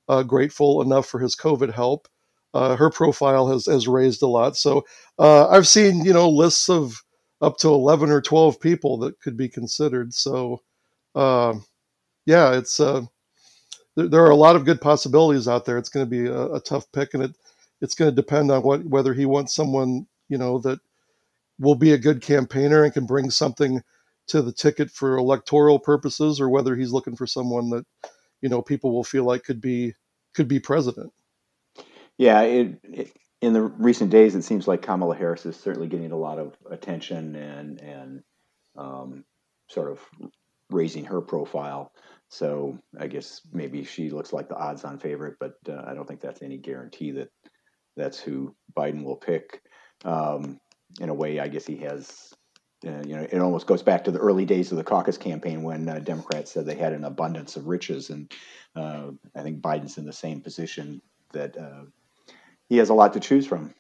uh, 0.08 0.24
grateful 0.24 0.82
enough 0.82 1.08
for 1.08 1.20
his 1.20 1.36
COVID 1.36 1.74
help. 1.74 2.08
Uh, 2.54 2.76
her 2.76 2.92
profile 2.92 3.48
has 3.48 3.66
has 3.66 3.88
raised 3.88 4.22
a 4.22 4.28
lot. 4.28 4.56
So 4.56 4.86
uh, 5.18 5.50
I've 5.50 5.68
seen 5.68 6.06
you 6.06 6.14
know 6.14 6.30
lists 6.30 6.70
of 6.70 7.02
up 7.42 7.58
to 7.58 7.70
eleven 7.70 8.12
or 8.12 8.22
twelve 8.22 8.62
people 8.62 9.00
that 9.00 9.20
could 9.20 9.36
be 9.36 9.50
considered. 9.50 10.14
So 10.14 10.62
um, 11.16 11.66
yeah, 12.30 12.56
it's 12.56 12.80
uh, 12.80 13.02
there, 13.96 14.08
there, 14.08 14.24
are 14.24 14.30
a 14.30 14.36
lot 14.36 14.56
of 14.56 14.64
good 14.64 14.80
possibilities 14.80 15.48
out 15.48 15.66
there. 15.66 15.80
It's 15.80 15.90
going 15.90 16.06
to 16.06 16.10
be 16.10 16.28
a, 16.28 16.54
a 16.54 16.60
tough 16.60 16.86
pick, 16.92 17.16
and 17.16 17.24
it 17.24 17.32
it's 17.82 17.96
going 17.96 18.12
to 18.12 18.16
depend 18.16 18.52
on 18.52 18.62
what 18.62 18.86
whether 18.86 19.16
he 19.16 19.26
wants 19.26 19.56
someone 19.56 20.06
you 20.28 20.38
know 20.38 20.60
that 20.60 20.80
will 21.58 21.74
be 21.74 21.92
a 21.92 21.98
good 21.98 22.22
campaigner 22.22 22.84
and 22.84 22.94
can 22.94 23.08
bring 23.08 23.32
something 23.32 23.82
to 24.28 24.44
the 24.44 24.52
ticket 24.52 24.92
for 24.92 25.18
electoral 25.18 25.80
purposes, 25.80 26.40
or 26.40 26.50
whether 26.50 26.76
he's 26.76 26.92
looking 26.92 27.16
for 27.16 27.26
someone 27.26 27.72
that 27.72 27.86
you 28.42 28.50
know 28.50 28.62
people 28.62 28.94
will 28.94 29.04
feel 29.04 29.24
like 29.24 29.44
could 29.44 29.60
be 29.60 29.96
could 30.36 30.48
be 30.48 30.60
president. 30.60 31.12
Yeah, 32.20 32.42
it, 32.42 32.80
it, 32.84 33.12
in 33.42 33.54
the 33.54 33.64
recent 33.64 34.12
days, 34.12 34.36
it 34.36 34.44
seems 34.44 34.68
like 34.68 34.84
Kamala 34.84 35.16
Harris 35.16 35.48
is 35.48 35.56
certainly 35.56 35.88
getting 35.88 36.12
a 36.12 36.18
lot 36.18 36.38
of 36.38 36.56
attention 36.70 37.36
and 37.36 37.82
and 37.82 38.24
um, 38.78 39.24
sort 39.68 39.90
of 39.92 40.00
raising 40.70 41.06
her 41.06 41.22
profile. 41.22 41.92
So 42.30 42.78
I 43.00 43.08
guess 43.08 43.42
maybe 43.52 43.84
she 43.84 44.10
looks 44.10 44.34
like 44.34 44.50
the 44.50 44.58
odds-on 44.58 45.00
favorite, 45.00 45.38
but 45.40 45.56
uh, 45.68 45.84
I 45.86 45.94
don't 45.94 46.08
think 46.08 46.22
that's 46.22 46.42
any 46.42 46.58
guarantee 46.58 47.12
that 47.12 47.30
that's 47.98 48.20
who 48.20 48.56
Biden 48.78 49.04
will 49.04 49.16
pick. 49.16 49.62
Um, 50.06 50.60
in 51.00 51.10
a 51.10 51.14
way, 51.14 51.40
I 51.40 51.48
guess 51.48 51.66
he 51.66 51.78
has 51.78 52.34
uh, 52.86 53.02
you 53.06 53.16
know, 53.16 53.28
it 53.30 53.40
almost 53.40 53.68
goes 53.68 53.84
back 53.84 54.06
to 54.06 54.12
the 54.12 54.20
early 54.20 54.46
days 54.46 54.72
of 54.72 54.78
the 54.78 54.84
caucus 54.84 55.18
campaign 55.18 55.64
when 55.64 55.90
uh, 55.90 56.00
Democrats 56.00 56.52
said 56.52 56.66
they 56.66 56.76
had 56.76 56.94
an 56.94 57.04
abundance 57.04 57.58
of 57.58 57.68
riches, 57.68 58.10
and 58.10 58.32
uh, 58.76 59.10
I 59.36 59.42
think 59.42 59.62
Biden's 59.62 59.98
in 59.98 60.06
the 60.06 60.14
same 60.14 60.40
position 60.40 61.02
that 61.34 61.58
uh, 61.58 61.84
he 62.70 62.78
has 62.78 62.90
a 62.90 62.94
lot 62.94 63.14
to 63.14 63.20
choose 63.20 63.46
from. 63.46 63.74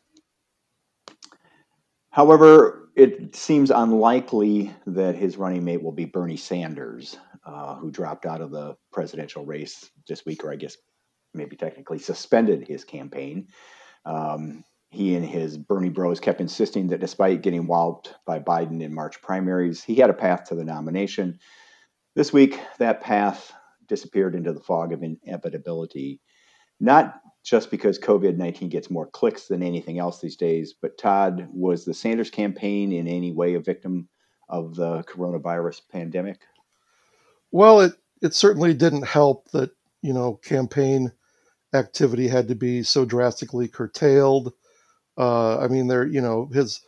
However, 2.09 2.88
it 2.99 3.33
seems 3.33 3.71
unlikely 3.71 4.73
that 4.85 5.15
his 5.15 5.37
running 5.37 5.63
mate 5.63 5.81
will 5.81 5.93
be 5.93 6.03
Bernie 6.03 6.35
Sanders, 6.35 7.17
uh, 7.45 7.75
who 7.75 7.91
dropped 7.91 8.25
out 8.25 8.41
of 8.41 8.51
the 8.51 8.75
presidential 8.91 9.45
race 9.45 9.89
this 10.05 10.25
week, 10.25 10.43
or 10.43 10.51
I 10.51 10.57
guess 10.57 10.75
maybe 11.33 11.55
technically 11.55 11.99
suspended 11.99 12.67
his 12.67 12.83
campaign. 12.83 13.47
Um, 14.05 14.65
he 14.89 15.15
and 15.15 15.25
his 15.25 15.57
Bernie 15.57 15.87
bros 15.87 16.19
kept 16.19 16.41
insisting 16.41 16.87
that 16.87 16.99
despite 16.99 17.41
getting 17.41 17.67
walloped 17.67 18.15
by 18.25 18.39
Biden 18.39 18.81
in 18.81 18.93
March 18.93 19.21
primaries, 19.21 19.81
he 19.81 19.95
had 19.95 20.09
a 20.09 20.13
path 20.13 20.45
to 20.45 20.55
the 20.55 20.65
nomination. 20.65 21.39
This 22.15 22.33
week, 22.33 22.59
that 22.79 22.99
path 22.99 23.53
disappeared 23.87 24.35
into 24.35 24.51
the 24.51 24.59
fog 24.59 24.91
of 24.91 25.03
inevitability, 25.03 26.19
not 26.81 27.21
just 27.43 27.71
because 27.71 27.97
COVID 27.97 28.37
19 28.37 28.69
gets 28.69 28.89
more 28.89 29.07
clicks 29.07 29.47
than 29.47 29.63
anything 29.63 29.99
else 29.99 30.19
these 30.19 30.35
days, 30.35 30.73
but 30.73 30.97
Todd, 30.97 31.47
was 31.51 31.85
the 31.85 31.93
Sanders 31.93 32.29
campaign 32.29 32.91
in 32.91 33.07
any 33.07 33.31
way 33.31 33.53
a 33.53 33.59
victim 33.59 34.09
of 34.49 34.75
the 34.75 35.03
coronavirus 35.03 35.81
pandemic? 35.91 36.41
Well, 37.51 37.81
it, 37.81 37.93
it 38.21 38.33
certainly 38.33 38.73
didn't 38.73 39.07
help 39.07 39.49
that, 39.51 39.71
you 40.01 40.13
know, 40.13 40.35
campaign 40.35 41.11
activity 41.73 42.27
had 42.27 42.47
to 42.49 42.55
be 42.55 42.83
so 42.83 43.05
drastically 43.05 43.67
curtailed. 43.67 44.53
Uh, 45.17 45.59
I 45.59 45.67
mean, 45.67 45.87
there, 45.87 46.05
you 46.05 46.21
know, 46.21 46.49
his, 46.53 46.81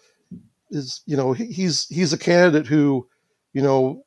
his, 0.69 1.01
you 1.05 1.17
know, 1.17 1.33
he's 1.33 1.87
he's 1.87 2.13
a 2.13 2.17
candidate 2.17 2.67
who, 2.67 3.07
you 3.53 3.61
know, 3.61 4.03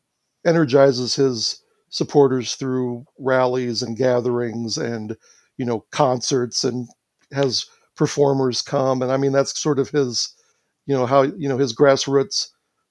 energizes 0.46 1.14
his 1.14 1.62
supporters 1.90 2.54
through 2.56 3.04
rallies 3.18 3.82
and 3.82 3.96
gatherings 3.96 4.78
and, 4.78 5.16
you 5.56 5.64
know, 5.64 5.84
concerts 5.90 6.64
and 6.64 6.88
has 7.32 7.66
performers 7.96 8.62
come, 8.62 9.02
and 9.02 9.12
I 9.12 9.16
mean 9.16 9.32
that's 9.32 9.58
sort 9.58 9.78
of 9.78 9.90
his, 9.90 10.34
you 10.86 10.94
know, 10.94 11.06
how 11.06 11.22
you 11.22 11.48
know 11.48 11.58
his 11.58 11.74
grassroots 11.74 12.48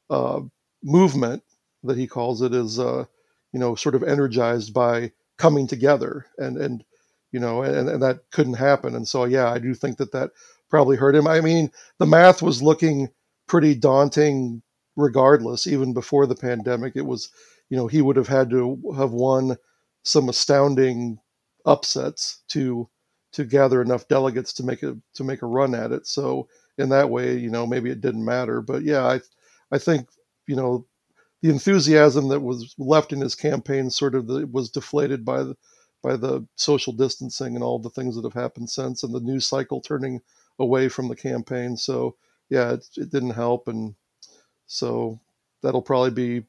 uh, 0.09 0.41
movement 0.83 1.43
that 1.83 1.97
he 1.97 2.07
calls 2.07 2.41
it 2.41 2.53
is, 2.53 2.79
uh, 2.79 3.05
you 3.51 3.59
know, 3.59 3.75
sort 3.75 3.95
of 3.95 4.03
energized 4.03 4.73
by 4.73 5.11
coming 5.37 5.67
together 5.67 6.25
and 6.37 6.57
and 6.57 6.83
you 7.31 7.39
know, 7.39 7.63
and, 7.63 7.89
and 7.89 8.01
that 8.01 8.19
couldn't 8.31 8.53
happen. 8.53 8.95
And 8.95 9.07
so, 9.07 9.25
yeah, 9.25 9.51
I 9.51 9.57
do 9.57 9.73
think 9.73 9.97
that 9.97 10.11
that 10.11 10.31
probably 10.69 10.95
hurt 10.95 11.15
him. 11.15 11.27
I 11.27 11.41
mean, 11.41 11.71
the 11.97 12.05
math 12.05 12.41
was 12.41 12.61
looking 12.61 13.09
pretty 13.47 13.75
daunting 13.75 14.61
regardless, 14.95 15.65
even 15.67 15.93
before 15.93 16.27
the 16.27 16.35
pandemic. 16.35 16.93
It 16.95 17.05
was, 17.07 17.29
you 17.69 17.77
know, 17.77 17.87
he 17.87 18.01
would 18.01 18.15
have 18.15 18.27
had 18.27 18.51
to 18.51 18.79
have 18.95 19.11
won 19.11 19.57
some 20.03 20.29
astounding 20.29 21.19
upsets 21.65 22.43
to 22.49 22.89
to 23.33 23.45
gather 23.45 23.81
enough 23.81 24.07
delegates 24.07 24.53
to 24.53 24.63
make 24.63 24.83
a 24.83 24.97
to 25.15 25.23
make 25.23 25.41
a 25.41 25.47
run 25.47 25.75
at 25.75 25.91
it. 25.91 26.07
So 26.07 26.47
in 26.77 26.89
that 26.89 27.09
way, 27.09 27.37
you 27.37 27.49
know, 27.49 27.65
maybe 27.67 27.89
it 27.89 28.01
didn't 28.01 28.25
matter. 28.25 28.61
But 28.61 28.83
yeah, 28.83 29.05
I 29.05 29.21
I 29.71 29.77
think 29.79 30.09
you 30.47 30.55
know 30.55 30.85
the 31.41 31.49
enthusiasm 31.49 32.29
that 32.29 32.41
was 32.41 32.73
left 32.77 33.13
in 33.13 33.21
his 33.21 33.35
campaign 33.35 33.89
sort 33.89 34.15
of 34.15 34.27
the, 34.27 34.47
was 34.47 34.69
deflated 34.71 35.25
by 35.25 35.43
the 35.43 35.55
by 36.01 36.15
the 36.17 36.45
social 36.55 36.93
distancing 36.93 37.55
and 37.55 37.63
all 37.63 37.79
the 37.79 37.89
things 37.89 38.15
that 38.15 38.23
have 38.25 38.33
happened 38.33 38.69
since, 38.69 39.03
and 39.03 39.13
the 39.13 39.19
news 39.21 39.47
cycle 39.47 39.81
turning 39.81 40.21
away 40.59 40.89
from 40.89 41.07
the 41.07 41.15
campaign. 41.15 41.77
So 41.77 42.15
yeah, 42.49 42.73
it, 42.73 42.85
it 42.97 43.11
didn't 43.11 43.31
help, 43.31 43.67
and 43.67 43.95
so 44.67 45.19
that'll 45.63 45.81
probably 45.81 46.11
be 46.11 46.45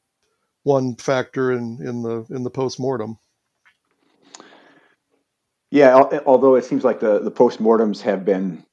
one 0.65 0.97
factor 0.97 1.53
in 1.53 1.81
in 1.87 2.03
the 2.03 2.27
in 2.31 2.43
the 2.45 2.51
post 2.51 2.81
mortem. 2.81 3.19
Yeah, 5.75 6.21
although 6.25 6.55
it 6.55 6.65
seems 6.65 6.85
like 6.85 7.01
the 7.01 7.19
the 7.19 7.33
postmortems 7.33 8.01
have 8.03 8.25
been 8.25 8.65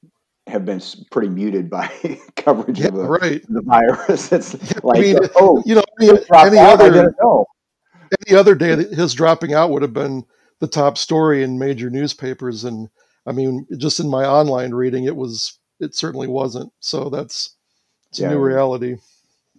have 0.46 0.64
been 0.64 0.80
pretty 1.10 1.30
muted 1.30 1.68
by 1.68 1.90
coverage 2.36 2.78
yeah, 2.78 2.86
of 2.86 2.94
the, 2.94 3.08
right. 3.08 3.42
the 3.48 3.62
virus. 3.62 4.30
It's 4.32 4.54
yeah, 4.54 4.78
like, 4.84 4.98
I 4.98 5.02
mean, 5.02 5.18
oh, 5.34 5.60
you 5.66 5.74
know, 5.74 5.82
any, 6.00 6.10
any 6.32 6.58
other 6.58 7.12
any 8.28 8.36
other 8.38 8.54
day, 8.54 8.76
his 8.94 9.14
dropping 9.14 9.52
out 9.52 9.70
would 9.70 9.82
have 9.82 9.92
been 9.92 10.22
the 10.60 10.68
top 10.68 10.96
story 10.96 11.42
in 11.42 11.58
major 11.58 11.90
newspapers. 11.90 12.62
And 12.62 12.88
i 13.26 13.32
mean 13.32 13.66
just 13.78 13.98
in 13.98 14.08
my 14.08 14.24
online 14.24 14.72
reading 14.72 15.04
it 15.04 15.16
was 15.16 15.58
it 15.80 15.96
certainly 15.96 16.28
wasn't. 16.28 16.72
So 16.78 17.10
that's 17.10 17.56
it's 18.10 18.20
yeah, 18.20 18.28
a 18.28 18.30
new 18.30 18.38
reality. 18.38 18.94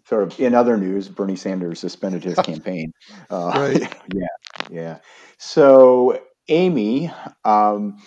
Sort 0.08 0.24
of 0.24 0.40
in 0.40 0.56
other 0.56 0.78
news 0.78 1.10
bernie 1.10 1.36
sanders 1.36 1.82
suspended 1.82 2.24
his 2.24 2.36
campaign. 2.46 2.94
Uh, 3.30 3.52
right. 3.54 3.96
yeah 4.14 4.28
yeah. 4.72 5.00
So 5.40 6.22
amy 6.50 7.12
um, 7.46 7.98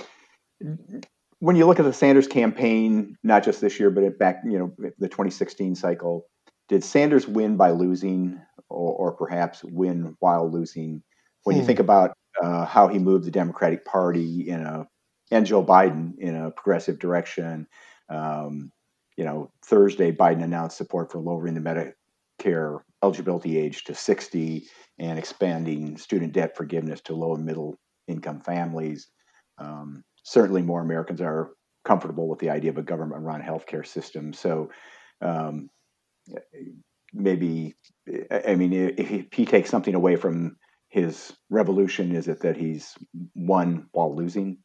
when 1.38 1.57
you 1.57 1.66
look 1.66 1.78
at 1.78 1.85
the 1.85 1.93
sanders 1.93 2.26
campaign 2.26 3.16
not 3.23 3.45
just 3.45 3.61
this 3.61 3.78
year 3.78 3.90
but 3.90 4.19
back 4.19 4.43
you 4.45 4.59
know 4.59 4.75
the 4.99 5.09
2016 5.09 5.75
cycle 5.75 6.26
did 6.69 6.83
sanders 6.83 7.26
win 7.26 7.57
by 7.57 7.71
losing 7.71 8.40
or, 8.69 8.93
or 8.93 9.12
perhaps 9.12 9.62
win 9.64 10.16
while 10.21 10.50
losing 10.50 11.02
when 11.45 11.55
hmm. 11.55 11.61
you 11.61 11.66
think 11.66 11.78
about 11.78 12.16
uh, 12.43 12.66
how 12.66 12.88
he 12.88 12.99
moved 12.99 13.25
the 13.25 13.31
Democratic 13.31 13.85
Party 13.85 14.49
in 14.49 14.61
a 14.61 14.87
and 15.31 15.47
Joe 15.47 15.64
Biden 15.64 16.12
in 16.19 16.37
a 16.37 16.50
progressive 16.50 16.99
direction. 16.99 17.66
Um, 18.09 18.71
you 19.16 19.25
know, 19.25 19.50
Thursday 19.64 20.12
Biden 20.12 20.45
announced 20.45 20.76
support 20.76 21.11
for 21.11 21.19
lowering 21.19 21.55
the 21.55 21.95
Medicare 22.40 22.81
eligibility 23.02 23.59
age 23.59 23.85
to 23.85 23.95
60 23.95 24.66
and 24.99 25.19
expanding 25.19 25.97
student 25.97 26.33
debt 26.33 26.57
forgiveness 26.57 27.00
to 27.02 27.14
low 27.14 27.35
and 27.35 27.45
middle 27.45 27.78
income 28.09 28.41
families. 28.41 29.09
Um, 29.59 30.03
certainly, 30.23 30.63
more 30.63 30.83
Americans 30.83 31.21
are 31.21 31.51
comfortable 31.85 32.29
with 32.29 32.39
the 32.39 32.51
idea 32.51 32.71
of 32.71 32.79
a 32.79 32.83
government-run 32.83 33.43
healthcare 33.43 33.87
system. 33.87 34.33
So. 34.33 34.71
Um, 35.21 35.71
maybe 37.15 37.75
I 38.31 38.57
mean, 38.57 38.73
if 38.73 39.33
he 39.33 39.45
takes 39.47 39.71
something 39.71 39.95
away 39.95 40.17
from 40.17 40.57
his 40.89 41.33
revolution? 41.51 42.15
Is 42.15 42.29
it 42.29 42.41
that 42.41 42.57
he's 42.57 42.95
won 43.35 43.87
while 43.93 44.15
losing? 44.15 44.59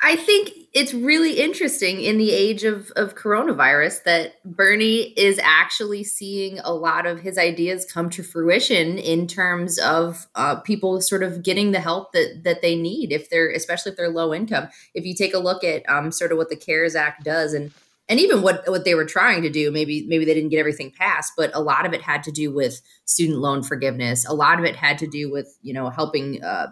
I 0.00 0.14
think 0.14 0.52
it's 0.72 0.94
really 0.94 1.40
interesting 1.40 2.00
in 2.00 2.18
the 2.18 2.30
age 2.30 2.62
of, 2.62 2.92
of 2.94 3.16
coronavirus 3.16 4.04
that 4.04 4.34
Bernie 4.44 5.12
is 5.16 5.40
actually 5.42 6.04
seeing 6.04 6.60
a 6.60 6.72
lot 6.72 7.04
of 7.04 7.20
his 7.20 7.36
ideas 7.36 7.84
come 7.84 8.08
to 8.10 8.22
fruition 8.22 8.98
in 8.98 9.26
terms 9.26 9.76
of 9.80 10.28
uh, 10.36 10.60
people 10.60 11.00
sort 11.00 11.24
of 11.24 11.42
getting 11.42 11.72
the 11.72 11.80
help 11.80 12.12
that 12.12 12.42
that 12.44 12.62
they 12.62 12.76
need 12.76 13.12
if 13.12 13.28
they're 13.28 13.50
especially 13.50 13.90
if 13.90 13.98
they're 13.98 14.08
low 14.08 14.32
income. 14.32 14.68
If 14.94 15.04
you 15.04 15.14
take 15.14 15.34
a 15.34 15.38
look 15.38 15.64
at 15.64 15.88
um, 15.88 16.12
sort 16.12 16.30
of 16.30 16.38
what 16.38 16.48
the 16.48 16.56
CARES 16.56 16.94
Act 16.94 17.24
does 17.24 17.52
and 17.52 17.72
and 18.08 18.20
even 18.20 18.40
what 18.42 18.68
what 18.68 18.84
they 18.84 18.94
were 18.94 19.04
trying 19.04 19.42
to 19.42 19.50
do 19.50 19.70
maybe 19.70 20.06
maybe 20.06 20.24
they 20.24 20.34
didn't 20.34 20.50
get 20.50 20.60
everything 20.60 20.90
passed 20.90 21.32
but 21.36 21.50
a 21.54 21.60
lot 21.60 21.86
of 21.86 21.92
it 21.92 22.02
had 22.02 22.22
to 22.22 22.32
do 22.32 22.52
with 22.52 22.80
student 23.04 23.38
loan 23.38 23.62
forgiveness 23.62 24.26
a 24.26 24.34
lot 24.34 24.58
of 24.58 24.64
it 24.64 24.76
had 24.76 24.98
to 24.98 25.06
do 25.06 25.30
with 25.30 25.58
you 25.62 25.74
know 25.74 25.90
helping 25.90 26.42
uh, 26.42 26.68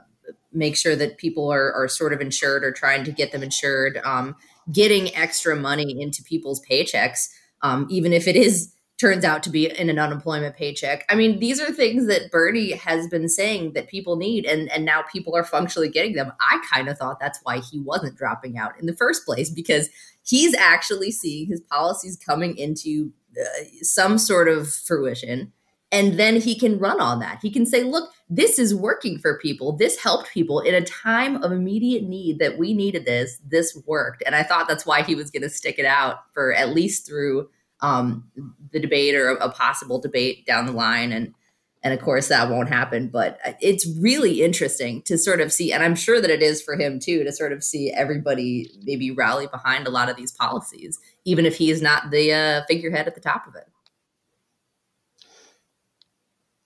make 0.56 0.76
sure 0.76 0.96
that 0.96 1.18
people 1.18 1.50
are, 1.52 1.72
are 1.72 1.88
sort 1.88 2.12
of 2.12 2.20
insured 2.20 2.64
or 2.64 2.72
trying 2.72 3.04
to 3.04 3.12
get 3.12 3.32
them 3.32 3.42
insured 3.42 4.00
um, 4.04 4.34
getting 4.72 5.14
extra 5.14 5.54
money 5.54 6.00
into 6.00 6.22
people's 6.22 6.64
paychecks 6.66 7.28
um, 7.62 7.86
even 7.90 8.12
if 8.12 8.26
it 8.26 8.36
is 8.36 8.72
turns 8.98 9.24
out 9.24 9.42
to 9.42 9.50
be 9.50 9.66
in 9.78 9.90
an 9.90 9.98
unemployment 9.98 10.56
paycheck. 10.56 11.04
I 11.10 11.14
mean, 11.14 11.38
these 11.38 11.60
are 11.60 11.70
things 11.70 12.06
that 12.06 12.30
Bernie 12.30 12.72
has 12.72 13.06
been 13.08 13.28
saying 13.28 13.74
that 13.74 13.88
people 13.88 14.16
need, 14.16 14.46
and 14.46 14.70
and 14.70 14.84
now 14.84 15.02
people 15.12 15.36
are 15.36 15.44
functionally 15.44 15.88
getting 15.88 16.14
them. 16.14 16.32
I 16.40 16.60
kind 16.72 16.88
of 16.88 16.96
thought 16.96 17.20
that's 17.20 17.40
why 17.42 17.58
he 17.58 17.80
wasn't 17.80 18.16
dropping 18.16 18.58
out 18.58 18.78
in 18.80 18.86
the 18.86 18.96
first 18.96 19.24
place 19.24 19.50
because 19.50 19.88
he's 20.24 20.54
actually 20.54 21.10
seeing 21.10 21.46
his 21.46 21.60
policies 21.60 22.16
coming 22.16 22.56
into 22.56 23.12
uh, 23.38 23.64
some 23.82 24.18
sort 24.18 24.48
of 24.48 24.72
fruition. 24.72 25.52
And 25.92 26.18
then 26.18 26.40
he 26.40 26.58
can 26.58 26.78
run 26.78 27.00
on 27.00 27.20
that. 27.20 27.38
He 27.40 27.50
can 27.50 27.64
say, 27.64 27.84
look, 27.84 28.10
this 28.28 28.58
is 28.58 28.74
working 28.74 29.18
for 29.18 29.38
people. 29.38 29.76
This 29.76 29.98
helped 29.98 30.30
people 30.30 30.60
in 30.60 30.74
a 30.74 30.80
time 30.80 31.42
of 31.42 31.52
immediate 31.52 32.02
need 32.02 32.40
that 32.40 32.58
we 32.58 32.74
needed 32.74 33.04
this. 33.04 33.38
This 33.46 33.80
worked. 33.86 34.22
And 34.26 34.34
I 34.34 34.42
thought 34.42 34.66
that's 34.66 34.84
why 34.84 35.02
he 35.02 35.14
was 35.14 35.30
going 35.30 35.42
to 35.42 35.50
stick 35.50 35.78
it 35.78 35.86
out 35.86 36.18
for 36.34 36.52
at 36.52 36.70
least 36.70 37.06
through 37.06 37.48
um, 37.80 38.24
the 38.72 38.80
debate 38.80 39.14
or 39.14 39.30
a, 39.30 39.50
possible 39.50 40.00
debate 40.00 40.44
down 40.44 40.66
the 40.66 40.72
line. 40.72 41.12
And 41.12 41.34
and 41.82 41.94
of 41.94 42.00
course 42.00 42.26
that 42.28 42.50
won't 42.50 42.68
happen. 42.68 43.06
But 43.08 43.38
it's 43.60 43.86
really 44.00 44.42
interesting 44.42 45.02
to 45.02 45.16
sort 45.16 45.40
of 45.40 45.52
see, 45.52 45.72
and 45.72 45.84
I'm 45.84 45.94
sure 45.94 46.20
that 46.20 46.30
it 46.30 46.42
is 46.42 46.60
for 46.60 46.74
him 46.74 46.98
too, 46.98 47.22
to 47.22 47.30
sort 47.30 47.52
of 47.52 47.62
see 47.62 47.92
everybody 47.92 48.72
maybe 48.82 49.12
rally 49.12 49.46
behind 49.46 49.86
a 49.86 49.90
lot 49.90 50.08
of 50.08 50.16
these 50.16 50.32
policies, 50.32 50.98
even 51.24 51.46
if 51.46 51.56
he 51.56 51.70
is 51.70 51.80
not 51.80 52.10
the 52.10 52.32
uh, 52.32 52.62
figurehead 52.66 53.06
at 53.06 53.14
the 53.14 53.20
top 53.20 53.46
of 53.46 53.54
it. 53.54 53.68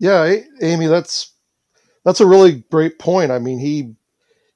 Yeah, 0.00 0.34
Amy, 0.62 0.86
that's 0.86 1.32
that's 2.04 2.20
a 2.20 2.26
really 2.26 2.64
great 2.70 2.98
point. 2.98 3.30
I 3.30 3.38
mean, 3.38 3.58
he, 3.58 3.94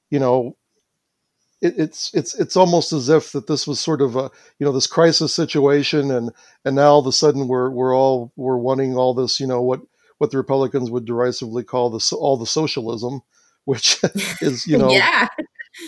you 0.09 0.19
know, 0.19 0.57
it, 1.61 1.75
it's 1.77 2.13
it's 2.15 2.33
it's 2.35 2.57
almost 2.57 2.91
as 2.91 3.09
if 3.09 3.31
that 3.33 3.47
this 3.47 3.67
was 3.67 3.79
sort 3.79 4.01
of 4.01 4.15
a 4.15 4.31
you 4.59 4.65
know 4.65 4.71
this 4.71 4.87
crisis 4.87 5.33
situation, 5.33 6.11
and 6.11 6.31
and 6.65 6.75
now 6.75 6.89
all 6.93 6.99
of 6.99 7.07
a 7.07 7.11
sudden 7.11 7.47
we're 7.47 7.69
we're 7.69 7.95
all 7.95 8.33
we're 8.35 8.57
wanting 8.57 8.97
all 8.97 9.13
this 9.13 9.39
you 9.39 9.47
know 9.47 9.61
what 9.61 9.81
what 10.17 10.31
the 10.31 10.37
Republicans 10.37 10.89
would 10.91 11.05
derisively 11.05 11.63
call 11.63 11.91
this 11.91 12.11
all 12.11 12.37
the 12.37 12.47
socialism, 12.47 13.21
which 13.65 13.99
is 14.41 14.65
you 14.67 14.77
know 14.79 14.89
yeah. 14.89 15.27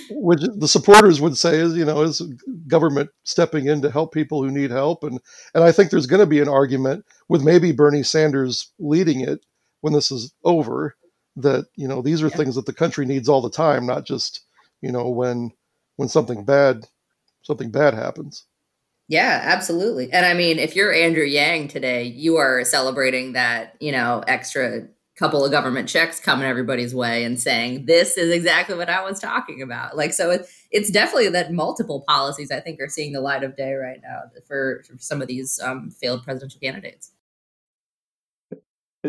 Which 0.10 0.42
the 0.58 0.68
supporters 0.68 1.22
would 1.22 1.38
say 1.38 1.58
is 1.58 1.76
you 1.76 1.86
know 1.86 2.02
is 2.02 2.22
government 2.68 3.10
stepping 3.24 3.68
in 3.68 3.82
to 3.82 3.92
help 3.92 4.14
people 4.14 4.44
who 4.44 4.52
need 4.52 4.72
help, 4.72 5.04
and 5.04 5.20
and 5.54 5.64
I 5.64 5.72
think 5.72 5.90
there's 5.90 6.08
going 6.08 6.20
to 6.20 6.26
be 6.26 6.42
an 6.42 6.50
argument 6.50 7.06
with 7.30 7.44
maybe 7.44 7.72
Bernie 7.72 8.04
Sanders 8.04 8.72
leading 8.80 9.22
it 9.22 9.46
when 9.82 9.94
this 9.94 10.12
is 10.12 10.34
over 10.44 10.96
that 11.36 11.66
you 11.76 11.88
know 11.88 12.02
these 12.02 12.22
are 12.24 12.28
yeah. 12.28 12.36
things 12.38 12.56
that 12.56 12.66
the 12.66 12.74
country 12.74 13.06
needs 13.06 13.30
all 13.30 13.42
the 13.42 13.50
time, 13.50 13.86
not 13.86 14.06
just 14.06 14.42
you 14.82 14.92
know 14.92 15.10
when 15.10 15.52
when 15.96 16.10
something 16.10 16.44
bad 16.46 16.86
something 17.44 17.72
bad 17.72 17.94
happens. 17.94 18.46
Yeah, 19.10 19.40
absolutely. 19.44 20.12
And 20.12 20.26
I 20.26 20.34
mean, 20.34 20.60
if 20.60 20.76
you're 20.76 20.94
Andrew 20.94 21.24
Yang 21.24 21.70
today, 21.70 22.04
you 22.04 22.36
are 22.38 22.66
celebrating 22.66 23.34
that, 23.34 23.76
you 23.80 23.94
know, 23.94 24.22
extra 24.28 24.88
couple 25.18 25.44
of 25.44 25.52
government 25.52 25.90
checks 25.90 26.20
coming 26.20 26.48
everybody's 26.48 26.94
way 26.94 27.24
and 27.24 27.40
saying, 27.40 27.88
this 27.88 28.18
is 28.18 28.32
exactly 28.32 28.76
what 28.76 28.90
I 28.90 29.04
was 29.04 29.20
talking 29.20 29.64
about. 29.64 29.98
Like, 29.98 30.14
so 30.14 30.30
it, 30.30 30.48
it's 30.70 30.92
definitely 30.92 31.30
that 31.30 31.52
multiple 31.52 32.04
policies, 32.08 32.52
I 32.52 32.60
think, 32.60 32.80
are 32.80 32.88
seeing 32.88 33.14
the 33.14 33.22
light 33.22 33.44
of 33.44 33.58
day 33.58 33.74
right 33.74 34.00
now 34.02 34.22
for, 34.48 34.84
for 34.88 34.98
some 35.00 35.22
of 35.22 35.28
these 35.28 35.60
um, 35.60 35.90
failed 35.90 36.24
presidential 36.24 36.60
candidates. 36.60 37.12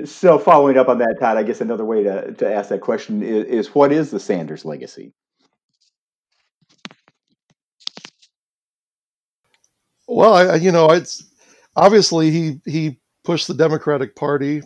So, 0.04 0.38
following 0.38 0.78
up 0.78 0.88
on 0.88 0.98
that, 0.98 1.16
Todd, 1.20 1.36
I 1.36 1.42
guess 1.42 1.60
another 1.60 1.84
way 1.84 2.04
to, 2.04 2.32
to 2.32 2.54
ask 2.54 2.68
that 2.70 2.80
question 2.80 3.22
is, 3.22 3.44
is 3.46 3.74
what 3.74 3.92
is 3.92 4.10
the 4.10 4.20
Sanders 4.20 4.64
legacy? 4.64 5.12
Well, 10.06 10.34
I, 10.34 10.54
you 10.56 10.72
know, 10.72 10.90
it's 10.90 11.22
obviously 11.76 12.30
he 12.30 12.60
he 12.64 13.00
pushed 13.24 13.48
the 13.48 13.54
Democratic 13.54 14.14
Party 14.14 14.62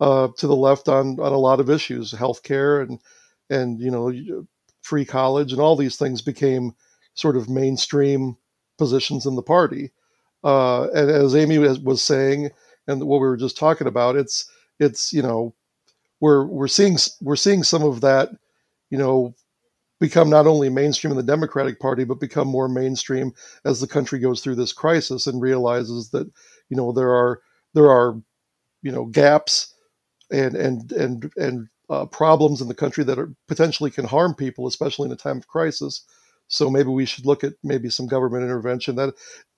uh, 0.00 0.28
to 0.38 0.46
the 0.46 0.56
left 0.56 0.88
on 0.88 1.18
on 1.20 1.32
a 1.32 1.38
lot 1.38 1.60
of 1.60 1.70
issues, 1.70 2.12
healthcare 2.12 2.82
and 2.82 2.98
and 3.50 3.80
you 3.80 3.90
know 3.90 4.46
free 4.82 5.04
college 5.04 5.52
and 5.52 5.60
all 5.60 5.76
these 5.76 5.96
things 5.96 6.22
became 6.22 6.72
sort 7.14 7.36
of 7.36 7.48
mainstream 7.48 8.36
positions 8.78 9.26
in 9.26 9.36
the 9.36 9.42
party. 9.42 9.92
Uh, 10.42 10.84
and 10.94 11.10
as 11.10 11.36
Amy 11.36 11.58
was 11.58 12.02
saying, 12.02 12.50
and 12.86 13.02
what 13.04 13.20
we 13.20 13.26
were 13.28 13.36
just 13.36 13.58
talking 13.58 13.86
about, 13.86 14.16
it's 14.16 14.50
it's 14.78 15.12
you 15.12 15.22
know 15.22 15.54
we're 16.20 16.46
we're 16.46 16.68
seeing 16.68 16.96
we're 17.20 17.36
seeing 17.36 17.62
some 17.62 17.82
of 17.82 18.00
that 18.00 18.30
you 18.90 18.98
know 18.98 19.34
become 20.00 20.30
not 20.30 20.46
only 20.46 20.70
mainstream 20.70 21.10
in 21.10 21.16
the 21.18 21.22
Democratic 21.22 21.78
Party, 21.78 22.04
but 22.04 22.18
become 22.18 22.48
more 22.48 22.68
mainstream 22.68 23.32
as 23.66 23.80
the 23.80 23.86
country 23.86 24.18
goes 24.18 24.40
through 24.40 24.54
this 24.54 24.72
crisis 24.72 25.26
and 25.26 25.42
realizes 25.42 26.08
that 26.10 26.26
you 26.70 26.76
know 26.76 26.90
there 26.90 27.10
are 27.10 27.40
there 27.74 27.90
are 27.90 28.18
you 28.82 28.90
know 28.90 29.04
gaps 29.04 29.74
and 30.30 30.54
and 30.54 30.92
and 30.92 31.32
and 31.36 31.68
uh, 31.88 32.06
problems 32.06 32.60
in 32.60 32.68
the 32.68 32.74
country 32.74 33.04
that 33.04 33.18
are 33.18 33.32
potentially 33.48 33.90
can 33.90 34.04
harm 34.04 34.34
people, 34.34 34.66
especially 34.66 35.06
in 35.06 35.12
a 35.12 35.16
time 35.16 35.38
of 35.38 35.48
crisis. 35.48 36.04
So 36.48 36.70
maybe 36.70 36.88
we 36.88 37.04
should 37.04 37.26
look 37.26 37.44
at 37.44 37.54
maybe 37.62 37.90
some 37.90 38.06
government 38.06 38.44
intervention. 38.44 38.96
That 38.96 39.14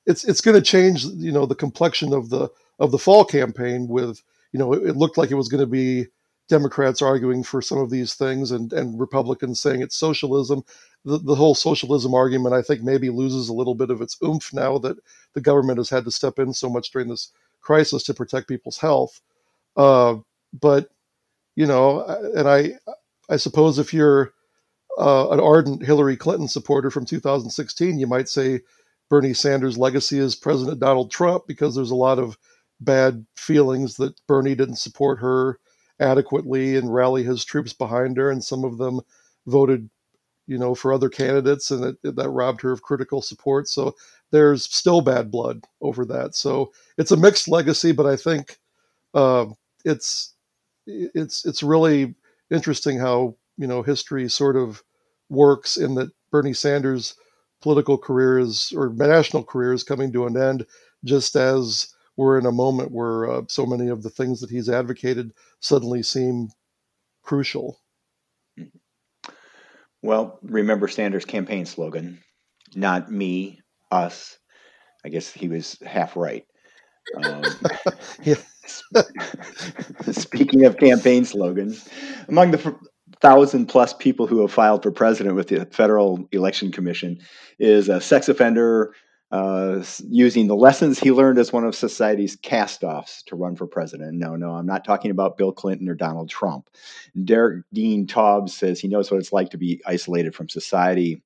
it's 0.06 0.24
it's 0.24 0.40
going 0.40 0.56
to 0.56 0.62
change 0.62 1.04
you 1.04 1.32
know 1.32 1.46
the 1.46 1.54
complexion 1.54 2.12
of 2.12 2.30
the 2.30 2.48
of 2.78 2.90
the 2.90 2.98
fall 2.98 3.24
campaign. 3.24 3.88
With 3.88 4.22
you 4.52 4.58
know 4.58 4.72
it, 4.72 4.90
it 4.90 4.96
looked 4.96 5.18
like 5.18 5.30
it 5.30 5.36
was 5.36 5.48
going 5.48 5.60
to 5.60 5.66
be 5.66 6.06
Democrats 6.48 7.00
arguing 7.00 7.42
for 7.42 7.62
some 7.62 7.78
of 7.78 7.90
these 7.90 8.14
things 8.14 8.50
and, 8.50 8.72
and 8.72 8.98
Republicans 9.00 9.60
saying 9.60 9.80
it's 9.80 9.96
socialism. 9.96 10.62
The, 11.04 11.18
the 11.18 11.34
whole 11.34 11.54
socialism 11.54 12.14
argument, 12.14 12.54
I 12.54 12.62
think, 12.62 12.82
maybe 12.82 13.10
loses 13.10 13.48
a 13.48 13.54
little 13.54 13.74
bit 13.74 13.90
of 13.90 14.00
its 14.02 14.16
oomph 14.22 14.52
now 14.52 14.78
that 14.78 14.98
the 15.34 15.40
government 15.40 15.78
has 15.78 15.90
had 15.90 16.04
to 16.04 16.10
step 16.10 16.38
in 16.38 16.52
so 16.52 16.68
much 16.68 16.90
during 16.90 17.08
this 17.08 17.32
crisis 17.60 18.02
to 18.04 18.14
protect 18.14 18.48
people's 18.48 18.78
health. 18.78 19.20
Uh, 19.76 20.16
but 20.52 20.88
you 21.56 21.66
know, 21.66 22.02
and 22.34 22.48
I, 22.48 22.78
I 23.28 23.36
suppose 23.36 23.78
if 23.78 23.92
you're 23.92 24.32
uh, 24.98 25.30
an 25.30 25.40
ardent 25.40 25.84
Hillary 25.84 26.16
Clinton 26.16 26.48
supporter 26.48 26.90
from 26.90 27.04
2016, 27.04 27.98
you 27.98 28.06
might 28.06 28.28
say 28.28 28.60
Bernie 29.10 29.34
Sanders' 29.34 29.78
legacy 29.78 30.18
is 30.18 30.34
President 30.34 30.80
Donald 30.80 31.10
Trump 31.10 31.44
because 31.46 31.74
there's 31.74 31.90
a 31.90 31.96
lot 31.96 32.18
of 32.18 32.38
bad 32.80 33.26
feelings 33.36 33.96
that 33.96 34.14
Bernie 34.26 34.54
didn't 34.54 34.76
support 34.76 35.18
her 35.20 35.58
adequately 36.00 36.76
and 36.76 36.92
rally 36.92 37.22
his 37.22 37.44
troops 37.44 37.72
behind 37.72 38.16
her, 38.16 38.30
and 38.30 38.42
some 38.42 38.64
of 38.64 38.78
them 38.78 39.00
voted, 39.46 39.88
you 40.46 40.58
know, 40.58 40.74
for 40.74 40.92
other 40.92 41.08
candidates, 41.08 41.70
and 41.70 41.84
it, 41.84 42.16
that 42.16 42.30
robbed 42.30 42.62
her 42.62 42.72
of 42.72 42.82
critical 42.82 43.22
support. 43.22 43.68
So 43.68 43.94
there's 44.30 44.64
still 44.64 45.02
bad 45.02 45.30
blood 45.30 45.64
over 45.80 46.04
that. 46.06 46.34
So 46.34 46.72
it's 46.96 47.12
a 47.12 47.16
mixed 47.16 47.48
legacy, 47.48 47.92
but 47.92 48.06
I 48.06 48.16
think 48.16 48.58
uh, 49.14 49.46
it's 49.84 50.34
it's 50.86 51.44
it's 51.44 51.62
really 51.62 52.14
interesting 52.50 52.98
how 52.98 53.36
you 53.56 53.66
know 53.66 53.82
history 53.82 54.28
sort 54.28 54.56
of 54.56 54.82
works 55.28 55.76
in 55.76 55.94
that 55.94 56.10
Bernie 56.30 56.52
Sanders' 56.52 57.14
political 57.60 57.96
career 57.98 58.38
is 58.38 58.72
or 58.76 58.92
national 58.92 59.44
career 59.44 59.72
is 59.72 59.84
coming 59.84 60.12
to 60.12 60.26
an 60.26 60.36
end, 60.36 60.66
just 61.04 61.36
as 61.36 61.94
we're 62.16 62.38
in 62.38 62.46
a 62.46 62.52
moment 62.52 62.92
where 62.92 63.30
uh, 63.30 63.42
so 63.48 63.64
many 63.64 63.88
of 63.88 64.02
the 64.02 64.10
things 64.10 64.40
that 64.40 64.50
he's 64.50 64.68
advocated 64.68 65.32
suddenly 65.60 66.02
seem 66.02 66.48
crucial. 67.22 67.80
Well, 70.02 70.38
remember 70.42 70.88
Sanders' 70.88 71.24
campaign 71.24 71.64
slogan, 71.64 72.22
not 72.74 73.10
me, 73.10 73.60
us. 73.90 74.38
I 75.04 75.08
guess 75.08 75.30
he 75.30 75.48
was 75.48 75.78
half 75.86 76.16
right. 76.16 76.44
Um, 77.22 77.44
speaking 80.12 80.64
of 80.64 80.76
campaign 80.76 81.24
slogans, 81.24 81.88
among 82.28 82.50
the 82.52 82.76
thousand 83.20 83.66
plus 83.66 83.94
people 83.94 84.26
who 84.26 84.40
have 84.40 84.52
filed 84.52 84.82
for 84.82 84.90
president 84.90 85.36
with 85.36 85.48
the 85.48 85.64
Federal 85.66 86.28
Election 86.32 86.72
Commission 86.72 87.18
is 87.58 87.88
a 87.88 88.00
sex 88.00 88.28
offender, 88.28 88.94
uh, 89.30 89.82
using 90.10 90.46
the 90.46 90.54
lessons 90.54 90.98
he 90.98 91.10
learned 91.10 91.38
as 91.38 91.52
one 91.52 91.64
of 91.64 91.74
society's 91.74 92.36
castoffs 92.36 93.24
to 93.24 93.34
run 93.34 93.56
for 93.56 93.66
president. 93.66 94.18
No, 94.18 94.36
no, 94.36 94.50
I'm 94.52 94.66
not 94.66 94.84
talking 94.84 95.10
about 95.10 95.38
Bill 95.38 95.52
Clinton 95.52 95.88
or 95.88 95.94
Donald 95.94 96.28
Trump. 96.28 96.68
Derek 97.24 97.64
Dean 97.72 98.06
Taub 98.06 98.50
says 98.50 98.78
he 98.78 98.88
knows 98.88 99.10
what 99.10 99.20
it's 99.20 99.32
like 99.32 99.48
to 99.50 99.56
be 99.56 99.80
isolated 99.86 100.34
from 100.34 100.50
society, 100.50 101.22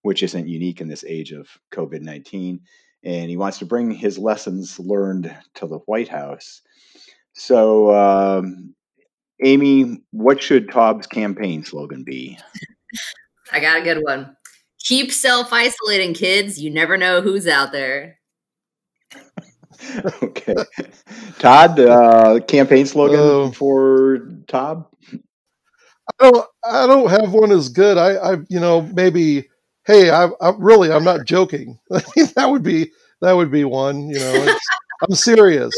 which 0.00 0.22
isn't 0.22 0.48
unique 0.48 0.80
in 0.80 0.88
this 0.88 1.04
age 1.04 1.32
of 1.32 1.48
COVID 1.72 2.00
19. 2.00 2.60
And 3.04 3.28
he 3.28 3.36
wants 3.36 3.58
to 3.58 3.66
bring 3.66 3.90
his 3.90 4.18
lessons 4.18 4.78
learned 4.78 5.34
to 5.54 5.66
the 5.66 5.78
White 5.78 6.08
House. 6.08 6.62
So, 7.34 7.94
um, 7.94 8.74
Amy, 9.44 10.02
what 10.12 10.42
should 10.42 10.70
Taub's 10.70 11.06
campaign 11.06 11.64
slogan 11.64 12.04
be? 12.04 12.38
I 13.52 13.60
got 13.60 13.78
a 13.80 13.82
good 13.82 14.02
one. 14.02 14.36
Keep 14.78 15.12
self 15.12 15.52
isolating, 15.52 16.14
kids. 16.14 16.60
You 16.60 16.70
never 16.70 16.96
know 16.96 17.20
who's 17.20 17.46
out 17.46 17.72
there. 17.72 18.18
okay. 20.22 20.54
Todd, 21.38 21.78
uh, 21.80 22.40
campaign 22.46 22.86
slogan 22.86 23.48
uh, 23.48 23.50
for 23.52 24.28
Todd? 24.46 24.84
I 26.20 26.30
don't, 26.30 26.46
I 26.64 26.86
don't 26.86 27.10
have 27.10 27.32
one 27.32 27.52
as 27.52 27.68
good. 27.68 27.96
I, 27.96 28.14
I 28.16 28.36
you 28.48 28.60
know, 28.60 28.82
maybe, 28.82 29.48
hey, 29.86 30.10
I, 30.10 30.28
I 30.40 30.52
really, 30.58 30.90
I'm 30.92 31.04
not 31.04 31.24
joking. 31.26 31.78
that 31.90 32.46
would 32.48 32.62
be, 32.62 32.90
that 33.20 33.32
would 33.32 33.50
be 33.50 33.64
one, 33.64 34.08
you 34.08 34.18
know, 34.18 34.56
I'm 35.02 35.14
serious. 35.14 35.74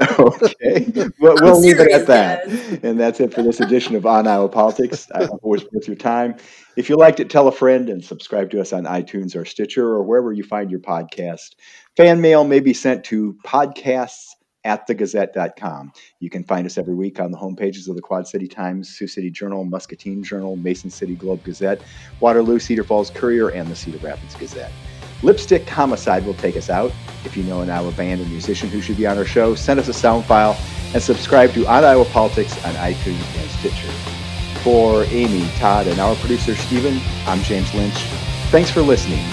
okay. 0.18 0.86
Well, 1.18 1.36
we'll 1.40 1.60
leave 1.60 1.80
it 1.80 1.90
at 1.90 2.06
that. 2.06 2.46
And 2.84 3.00
that's 3.00 3.18
it 3.20 3.34
for 3.34 3.42
this 3.42 3.60
edition 3.60 3.96
of 3.96 4.06
On 4.06 4.26
Iowa 4.26 4.48
Politics. 4.48 5.08
I 5.12 5.24
hope 5.24 5.40
it 5.42 5.48
was 5.48 5.64
worth 5.72 5.88
your 5.88 5.96
time. 5.96 6.36
If 6.76 6.88
you 6.88 6.96
liked 6.96 7.18
it, 7.18 7.30
tell 7.30 7.48
a 7.48 7.52
friend 7.52 7.88
and 7.88 8.04
subscribe 8.04 8.50
to 8.50 8.60
us 8.60 8.72
on 8.72 8.84
iTunes 8.84 9.34
or 9.34 9.44
Stitcher 9.44 9.84
or 9.84 10.04
wherever 10.04 10.32
you 10.32 10.44
find 10.44 10.70
your 10.70 10.80
podcast. 10.80 11.56
Fan 11.96 12.20
mail 12.20 12.44
may 12.44 12.60
be 12.60 12.72
sent 12.72 13.04
to 13.06 13.36
podcasts 13.44 14.34
at 14.68 14.86
thegazette.com. 14.86 15.92
You 16.20 16.28
can 16.28 16.44
find 16.44 16.66
us 16.66 16.76
every 16.76 16.94
week 16.94 17.18
on 17.18 17.32
the 17.32 17.38
homepages 17.38 17.88
of 17.88 17.96
the 17.96 18.02
Quad 18.02 18.28
City 18.28 18.46
Times, 18.46 18.88
Sioux 18.90 19.08
City 19.08 19.30
Journal, 19.30 19.64
Muscatine 19.64 20.22
Journal, 20.22 20.56
Mason 20.56 20.90
City 20.90 21.14
Globe 21.14 21.42
Gazette, 21.42 21.80
Waterloo, 22.20 22.58
Cedar 22.58 22.84
Falls 22.84 23.10
Courier, 23.10 23.48
and 23.48 23.68
the 23.68 23.74
Cedar 23.74 23.98
Rapids 23.98 24.34
Gazette. 24.34 24.70
Lipstick 25.22 25.68
Homicide 25.68 26.24
will 26.24 26.34
take 26.34 26.56
us 26.56 26.70
out. 26.70 26.92
If 27.24 27.36
you 27.36 27.42
know 27.44 27.62
an 27.62 27.70
Iowa 27.70 27.90
band 27.92 28.20
or 28.20 28.26
musician 28.26 28.68
who 28.68 28.80
should 28.80 28.98
be 28.98 29.06
on 29.06 29.18
our 29.18 29.24
show, 29.24 29.54
send 29.54 29.80
us 29.80 29.88
a 29.88 29.92
sound 29.94 30.26
file 30.26 30.56
and 30.92 31.02
subscribe 31.02 31.52
to 31.54 31.66
On 31.66 31.82
Iowa 31.82 32.04
Politics 32.04 32.52
on 32.64 32.74
iTunes 32.74 33.40
and 33.40 33.50
Stitcher. 33.50 33.90
For 34.62 35.04
Amy, 35.04 35.48
Todd, 35.56 35.86
and 35.86 35.98
our 35.98 36.14
producer 36.16 36.54
Stephen, 36.54 37.00
I'm 37.26 37.42
James 37.42 37.72
Lynch. 37.74 37.96
Thanks 38.50 38.70
for 38.70 38.82
listening 38.82 39.24